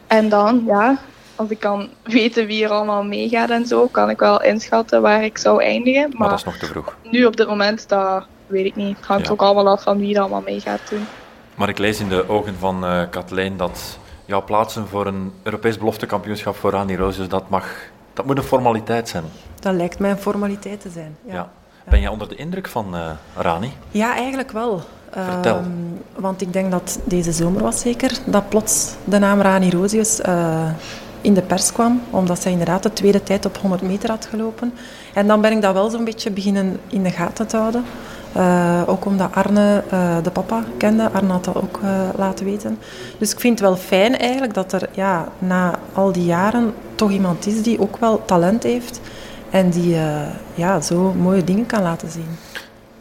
[0.07, 0.99] En dan, ja,
[1.41, 5.25] als ik kan weten wie er allemaal meegaat en zo, kan ik wel inschatten waar
[5.25, 6.09] ik zou eindigen.
[6.09, 6.97] Maar Maar dat is nog te vroeg.
[7.11, 8.97] nu op dit moment, dat weet ik niet.
[8.97, 9.33] Het hangt Ja.
[9.33, 11.07] ook allemaal af van wie er allemaal mee gaat doen.
[11.55, 15.79] Maar ik lees in de ogen van eh Kathleen dat jouw plaatsen voor een Europees
[15.79, 17.67] beloftekampioenschap voor Rani Roosjes, dat mag,
[18.13, 19.25] dat moet een formaliteit zijn.
[19.61, 21.17] Dat lijkt mij een formaliteit te zijn.
[21.27, 21.33] Ja.
[21.35, 21.51] Ja,
[21.91, 23.73] Ben jij onder de indruk van eh, Rani?
[23.91, 24.81] ja eigenlijk wel.
[25.13, 25.57] Vertel.
[25.57, 25.67] Ehm,
[26.15, 30.71] want ik denk dat deze zomer was zeker, dat plots de naam Rani Rosius eh,
[31.21, 34.73] in de pers kwam, omdat zij inderdaad de tweede tijd op 100 meter had gelopen.
[35.15, 37.85] En dan ben ik dat wel zo'n beetje beginnen in de gaten te houden.
[38.33, 41.11] Eh, ook omdat Arne eh, de papa kende.
[41.11, 42.79] Arne had dat ook eh, laten weten.
[43.19, 47.11] Dus ik vind het wel fijn eigenlijk dat er ja, na al die jaren toch
[47.11, 49.01] iemand is die ook wel talent heeft.
[49.51, 49.97] En die
[50.55, 52.37] ja, zo mooie dingen kan laten zien.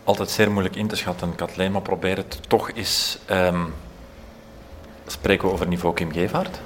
[0.04, 3.20] Altijd zeer moeilijk in te schatten, Kathleen, maar probeer het toch eens.
[3.26, 3.66] ehm,
[5.08, 6.60] spreken we over niveau Kim Gevaert?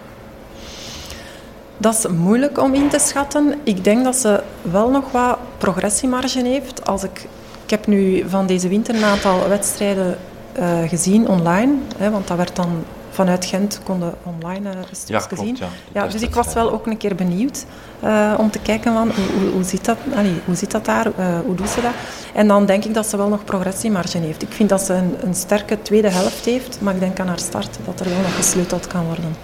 [1.84, 3.54] Dat is moeilijk om in te schatten.
[3.64, 6.86] Ik denk dat ze wel nog wat progressiemarge heeft.
[6.86, 7.28] Als ik,
[7.64, 10.18] ik heb nu van deze winter een aantal wedstrijden
[10.54, 11.74] eh, gezien online.
[11.98, 15.58] Hè, want dat werd dan vanuit Gent konden online stukjes Ja, klopt, zien.
[15.60, 15.68] ja.
[15.92, 17.66] Ja, dus ik was wel ook een keer benieuwd
[18.00, 21.08] eh, om te kijken van hoe, hoe, hoe, zit dat, allee, hoe zit dat daar,
[21.46, 21.94] hoe doet ze dat.
[22.34, 24.42] En dan denk ik dat ze wel nog progressiemarge heeft.
[24.42, 27.40] Ik vind dat ze een, een sterke tweede helft heeft, maar ik denk aan haar
[27.40, 29.36] start dat er wel nog gesleuteld kan worden.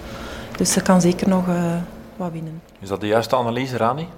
[0.56, 1.44] Dus ze kan zeker nog
[2.20, 2.62] wat winnen.
[2.80, 4.08] Is dat de juiste analyse, Rani?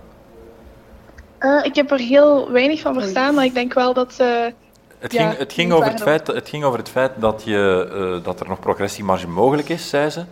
[1.38, 4.52] Eh, ik heb er heel weinig van verstaan, maar ik denk wel dat ze...
[4.98, 7.88] Het Ja, ging, het, ging over het, feit, het ging over het feit dat, je,
[8.18, 10.24] eh, dat er nog progressiemarge mogelijk is, zei ze.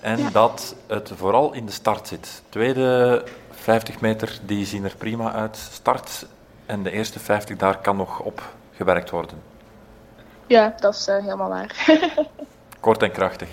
[0.00, 0.30] En Ja.
[0.30, 2.42] dat het vooral in de start zit.
[2.48, 5.56] Tweede 50 meter, die zien er prima uit.
[5.56, 6.26] Start
[6.66, 8.42] en de eerste 50, daar kan nog op
[8.72, 9.42] gewerkt worden.
[10.46, 11.86] Ja, dat is eh, helemaal waar.
[12.80, 13.48] Kort en krachtig.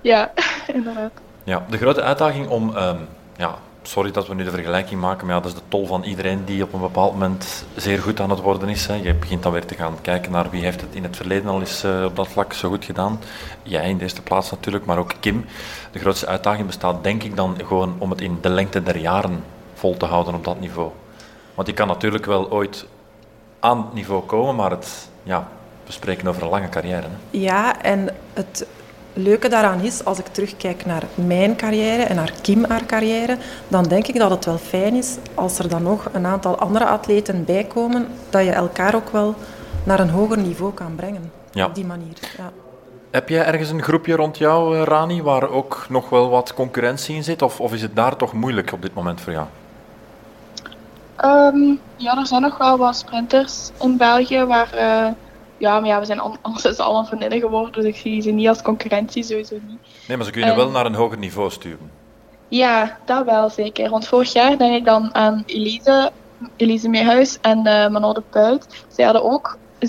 [0.00, 0.32] ja,
[0.74, 1.12] inderdaad.
[1.44, 2.96] Ja, de grote uitdaging om, ehm,
[3.36, 6.02] ja, sorry dat we nu de vergelijking maken, maar ja, dat is de tol van
[6.02, 8.86] iedereen die op een bepaald moment zeer goed aan het worden is.
[8.86, 8.94] Hè.
[8.94, 11.60] Je begint dan weer te gaan kijken naar wie heeft het in het verleden al
[11.60, 13.20] eens eh, op dat vlak zo goed gedaan.
[13.62, 15.44] Jij in de eerste plaats natuurlijk, maar ook Kim.
[15.92, 19.44] De grootste uitdaging bestaat denk ik dan gewoon om het in de lengte der jaren
[19.74, 20.90] vol te houden op dat niveau.
[21.54, 22.86] Want je kan natuurlijk wel ooit
[23.60, 25.48] aan het niveau komen, maar het, ja,
[25.86, 27.02] we spreken over een lange carrière.
[27.02, 27.38] Hè.
[27.38, 28.66] Ja, en het
[29.14, 33.36] leuke daaraan is, als ik terugkijk naar mijn carrière en naar Kim haar carrière,
[33.68, 36.84] dan denk ik dat het wel fijn is als er dan nog een aantal andere
[36.84, 39.34] atleten bij komen, dat je elkaar ook wel
[39.84, 41.32] naar een hoger niveau kan brengen.
[41.50, 41.66] Ja.
[41.66, 42.16] Op die manier.
[42.36, 42.52] Ja.
[43.10, 47.14] Heb jij ergens een groepje rond jou, eh, Rani, waar ook nog wel wat concurrentie
[47.14, 47.42] in zit?
[47.42, 49.46] Of, of is het daar toch moeilijk op dit moment voor jou?
[51.16, 55.12] Ehm, ja, er zijn nog wel wat sprinters in België waar, eh,
[55.58, 58.62] ja, maar ja, we zijn anders allemaal vriendinnen geworden, dus ik zie ze niet als
[58.62, 59.78] concurrentie, sowieso niet.
[60.08, 61.90] Nee, maar ze kunnen wel naar een hoger niveau sturen.
[62.48, 63.90] Ja, dat wel zeker.
[63.90, 66.10] Want vorig jaar denk ik dan aan Elise,
[66.56, 68.84] Elise Meerhuis en eh Manon de Puit.
[68.88, 69.88] Zij hadden ook 7.31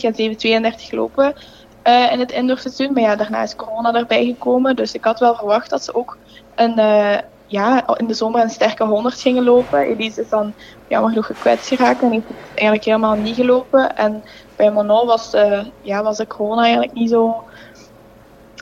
[0.00, 1.34] en 7.32 gelopen
[1.82, 2.92] eh, in het indoorseizoen.
[2.92, 4.76] Maar ja, daarna is corona erbij gekomen.
[4.76, 6.16] Dus ik had wel verwacht dat ze ook
[6.54, 7.18] een, eh,
[7.52, 9.78] ja, in de zomer een sterke 100 gingen lopen.
[9.80, 10.54] Elise is dan
[10.88, 13.96] jammer genoeg gekwetst geraakt en heeft het eigenlijk helemaal niet gelopen.
[13.96, 14.22] En
[14.56, 17.44] bij Manon was, eh, ja, was de corona eigenlijk niet zo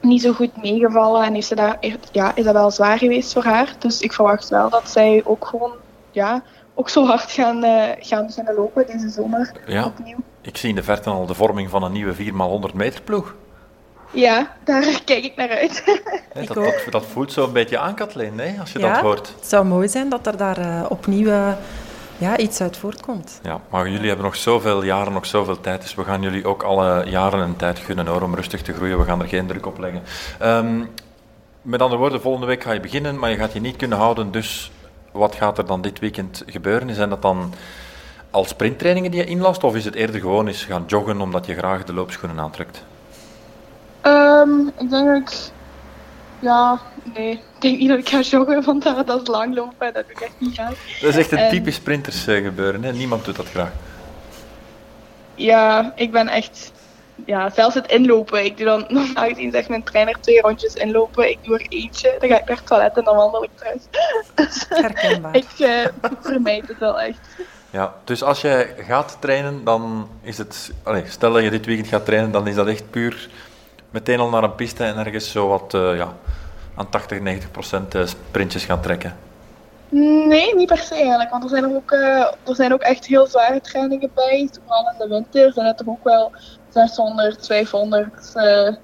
[0.03, 1.79] niet zo goed meegevallen en heeft ze daar,
[2.13, 3.75] ja, is dat wel zwaar geweest voor haar.
[3.79, 5.73] Dus ik verwacht wel dat zij ook gewoon
[6.11, 6.43] ja,
[6.75, 9.85] ook zo hard gaan, eh, gaan beginnen lopen deze zomer Ja.
[9.85, 10.17] opnieuw.
[10.43, 13.35] Ik zie in de verte al de vorming van een nieuwe 4x100 meter ploeg.
[14.11, 15.83] Ja, daar kijk ik naar uit.
[16.47, 16.65] Dat, ook.
[16.65, 18.93] dat, dat voelt zo een beetje aan, Kathleen, hè, als je Ja.
[18.93, 19.33] dat hoort.
[19.37, 21.53] Het zou mooi zijn dat er daar eh, opnieuw eh,
[22.19, 23.41] ja, iets uit voortkomt.
[23.43, 26.63] Ja, maar jullie hebben nog zoveel jaren, nog zoveel tijd, dus we gaan jullie ook
[26.63, 28.99] alle jaren en tijd gunnen hoor, om rustig te groeien.
[28.99, 30.03] We gaan er geen druk op leggen.
[30.39, 30.85] Ehm,
[31.63, 34.31] met andere woorden, volgende week ga je beginnen, maar je gaat je niet kunnen houden.
[34.31, 34.71] Dus
[35.13, 36.95] wat gaat er dan dit weekend gebeuren?
[36.95, 37.55] Zijn dat dan
[38.31, 41.55] al sprinttrainingen die je inlast, of is het eerder gewoon eens gaan joggen omdat je
[41.55, 42.85] graag de loopschoenen aantrekt?
[44.01, 45.51] Ehm, ik denk dat ik...
[46.39, 46.79] Ja,
[47.15, 47.31] nee.
[47.33, 50.13] Ik denk niet dat ik ga joggen, want dat, dat is langlopen en dat doe
[50.13, 50.75] ik echt niet graag.
[51.01, 52.93] Dat is echt een En- typisch sprinters eh, gebeuren, hè?
[52.93, 53.71] niemand doet dat graag.
[55.35, 56.73] Ja, ik ben echt...
[57.27, 58.45] Ja, zelfs het inlopen.
[58.45, 61.31] Ik doe dan normaal gezien zegt mijn trainer twee rondjes inlopen.
[61.31, 63.83] Ik doe er eentje, dan ga ik naar het toilet en dan wandel ik thuis.
[64.69, 65.37] Herkenbaar.
[65.37, 65.87] ik eh,
[66.21, 67.19] vermijd het wel echt.
[67.71, 70.73] Ja, dus als jij gaat trainen, dan is het...
[70.83, 73.29] Allee, stel dat je dit weekend gaat trainen, dan is dat echt puur
[73.91, 76.13] meteen al naar een piste en ergens zo wat eh, ja,
[76.75, 79.17] aan 80, 90 procent eh, sprintjes gaan trekken.
[80.29, 81.31] Nee, niet per se eigenlijk.
[81.31, 84.49] Want er zijn ook, eh, er zijn ook echt heel zware trainingen bij.
[84.65, 86.33] Vooral in de winter zijn het er ook wel
[86.69, 88.75] 600, 500, eh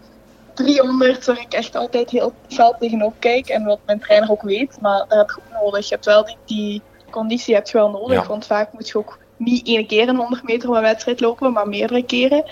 [0.55, 3.49] 300, waar ik echt altijd heel fel tegenop kijk.
[3.49, 4.81] En wat mijn trainer ook weet.
[4.81, 5.89] Maar dat heb je ook nodig.
[5.89, 8.21] Je hebt wel die, die conditie heb je wel nodig.
[8.21, 8.27] Ja.
[8.27, 11.53] Want vaak moet je ook niet één keer een 100 meter op een wedstrijd lopen,
[11.53, 12.45] maar meerdere keren.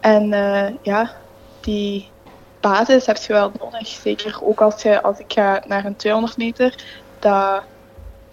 [0.00, 0.28] En
[0.82, 1.10] ja,
[1.66, 2.08] die
[2.60, 3.86] basis heb je wel nodig.
[3.86, 6.74] Zeker ook als, je, als ik ga naar een 200 meter.
[7.18, 7.62] Dat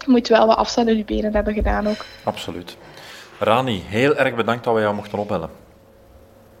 [0.06, 2.04] moet wel wat afstand in je benen hebben gedaan ook.
[2.24, 2.76] Absoluut.
[3.38, 5.50] Rani, heel erg bedankt dat we jou mochten opbellen.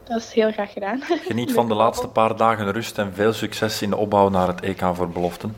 [0.04, 1.02] Dat is heel graag gedaan.
[1.02, 4.60] Geniet van de laatste paar dagen rust en veel succes in de opbouw naar het
[4.60, 5.56] EK voor beloften.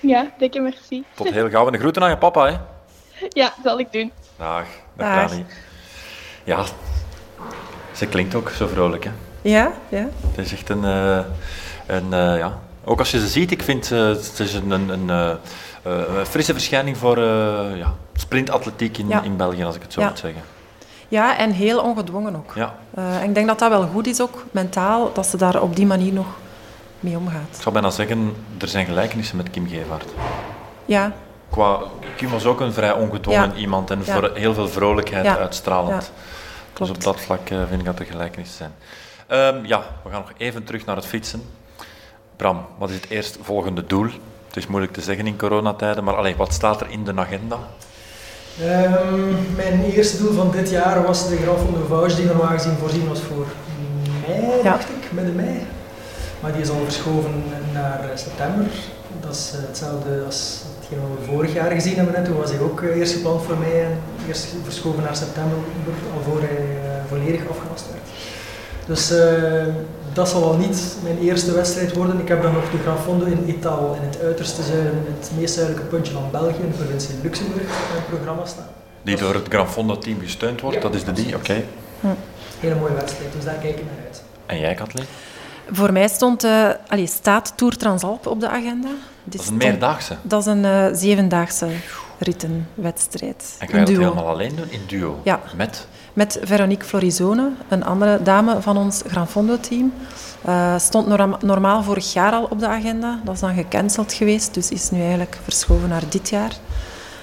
[0.00, 1.04] Ja, dikke merci.
[1.14, 2.56] Tot heel gauw en de groeten aan je papa, hè.
[3.28, 4.12] Ja, zal ik doen.
[4.36, 5.30] Dag, dag, Dag.
[5.30, 5.44] Rani.
[6.44, 6.64] Ja,
[7.92, 9.10] ze klinkt ook zo vrolijk, hè.
[9.42, 10.08] Ja, ja.
[10.30, 11.18] Het is echt een, eh,
[11.86, 12.58] een eh, ja.
[12.84, 15.38] Ook als je ze ziet, ik vind eh, het is een, een, een
[16.26, 17.18] frisse verschijning voor
[17.76, 19.22] ja, sprintatletiek in, Ja.
[19.22, 20.42] in België, als ik het zo moet zeggen.
[21.08, 22.52] ja, en heel ongedwongen ook.
[22.54, 25.76] Ja, en ik denk dat dat wel goed is ook, mentaal, dat ze daar op
[25.76, 26.26] die manier nog
[27.00, 27.56] mee omgaat.
[27.56, 30.04] ik zou bijna zeggen, er zijn gelijkenissen met Kim Gevaert.
[30.84, 31.12] Ja,
[31.50, 31.78] Qua,
[32.16, 33.54] Kim was ook een vrij ongedwongen Ja.
[33.56, 34.12] iemand en Ja.
[34.14, 36.12] voor heel veel vrolijkheid uitstralend.
[36.72, 38.72] Dus op dat vlak vind ik dat er gelijkenissen zijn.
[39.26, 41.42] Ehm, ja, we gaan nog even terug naar het fietsen.
[42.36, 44.06] Bram, wat is het eerstvolgende doel?
[44.46, 47.58] Het is moeilijk te zeggen in coronatijden, maar allee, wat staat er in de agenda?
[48.60, 52.46] Ehm, mijn eerste doel van dit jaar was de Grand Fonds de Vouche, die normaal
[52.46, 53.46] gezien voorzien was voor
[54.28, 54.62] mei, Ja.
[54.62, 55.66] dacht ik, midden mei.
[56.40, 58.64] Maar die is al verschoven naar eh, september.
[59.20, 62.14] Dat is eh, hetzelfde als hetgeen wat we vorig jaar gezien hebben.
[62.14, 63.98] En toen was hij ook eh, eerst gepland voor mei en
[64.28, 65.58] eerst verschoven naar september,
[66.16, 68.01] alvorens hij volledig afgelast werd.
[68.86, 69.66] Dus eh,
[70.12, 72.20] dat zal wel niet mijn eerste wedstrijd worden.
[72.20, 75.54] Ik heb dan nog de Grand Fondo in Ital, in het uiterste zuiden, het meest
[75.54, 78.66] zuidelijke puntje van België, in de provincie Luxemburg, in het programma staan.
[79.02, 81.62] Die door het Gran Fondo team gesteund wordt, Ja, dat is de die, oké.
[82.60, 84.22] Hele mooie wedstrijd, dus daar kijk ik naar uit.
[84.46, 85.04] En jij, Kathleen?
[85.70, 88.88] Voor mij stond, eh allee, staat Tour Transalp op de agenda.
[89.24, 90.16] Dat is een meerdaagse.
[90.22, 91.66] Dat is een eh, zevendaagse
[92.18, 93.56] rittenwedstrijd.
[93.58, 94.70] En ga je dat helemaal alleen doen?
[94.70, 95.20] In duo?
[95.24, 95.40] Ja.
[95.56, 95.86] Met?
[96.12, 99.92] Met Veronique Florizone, een andere dame van ons Gran Fondo-team.
[100.44, 103.18] Eh, stond norma- normaal vorig jaar al op de agenda.
[103.24, 106.52] Dat is dan gecanceld geweest, dus is nu eigenlijk verschoven naar dit jaar.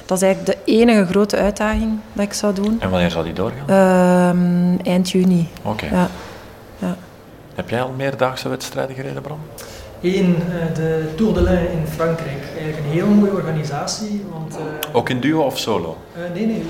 [0.05, 2.77] Dat is eigenlijk de enige grote uitdaging dat ik zou doen.
[2.81, 3.67] En wanneer zal die doorgaan?
[3.67, 5.47] Ehm, eind juni.
[5.61, 5.85] Oké.
[5.85, 6.07] Ja.
[6.77, 6.95] Ja.
[7.55, 9.39] Heb jij al meerdaagse wedstrijden gereden, Bram?
[10.01, 12.43] Eén, eh, de Tour de l'Ain in Frankrijk.
[12.57, 14.55] Eigenlijk een heel mooie organisatie, want...
[14.55, 15.97] eh, Ook in duo of solo?
[16.15, 16.63] eh, nee, nee,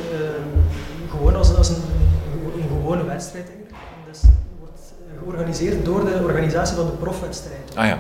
[2.90, 3.72] gewone wedstrijd eigenlijk.
[3.72, 4.22] En Dus
[4.60, 7.76] wordt eh, georganiseerd door de organisatie van de profwedstrijd.
[7.76, 7.98] Ah ja.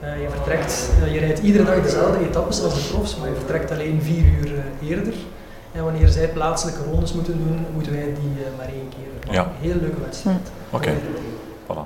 [0.00, 3.34] Eh, je vertrekt, eh, je rijdt iedere dag dezelfde etappes als de profs, maar je
[3.34, 4.52] vertrekt alleen vier uur
[4.82, 5.14] eerder.
[5.72, 9.32] En wanneer zij plaatselijke rondes moeten doen, moeten wij die uh, maar één keer.
[9.34, 9.42] Ja.
[9.42, 10.50] Een hele leuke wedstrijd.
[10.70, 10.92] Oké.
[11.64, 11.84] Voilà.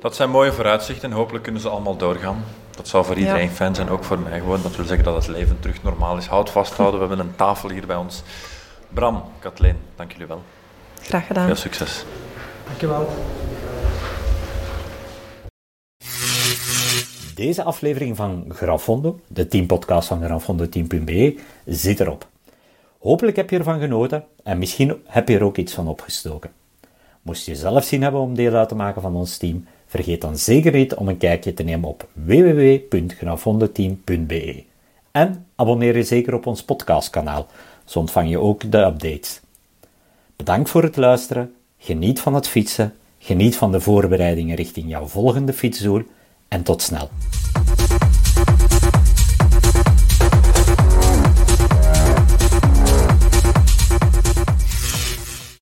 [0.00, 2.44] Dat zijn mooie vooruitzichten en hopelijk kunnen ze allemaal doorgaan.
[2.70, 3.50] Dat zou voor iedereen Ja.
[3.50, 4.62] fijn zijn, ook voor mij gewoon.
[4.62, 6.26] Dat wil zeggen dat het leven terug normaal is.
[6.26, 8.22] Houd vasthouden, we hebben een tafel hier bij ons.
[8.88, 10.42] Bram, Kathleen, dank jullie wel.
[11.02, 11.46] Graag gedaan.
[11.46, 12.04] Veel succes.
[12.66, 13.08] Dankjewel.
[17.34, 22.26] Deze aflevering van Grafondo, de teampodcast van grafondo10.be, zit erop.
[22.98, 26.50] Hopelijk heb je ervan genoten en misschien heb je er ook iets van opgestoken.
[27.22, 30.38] Moest je zelf zin hebben om deel uit te maken van ons team, vergeet dan
[30.38, 34.64] zeker niet om een kijkje te nemen op www.grafondoteam.be.
[35.10, 37.46] En abonneer je zeker op ons podcastkanaal,
[37.84, 39.40] zo ontvang je ook de updates.
[40.38, 45.52] Bedankt voor het luisteren, geniet van het fietsen, geniet van de voorbereidingen richting jouw volgende
[45.52, 46.02] fietsdoel.
[46.48, 47.10] En tot snel.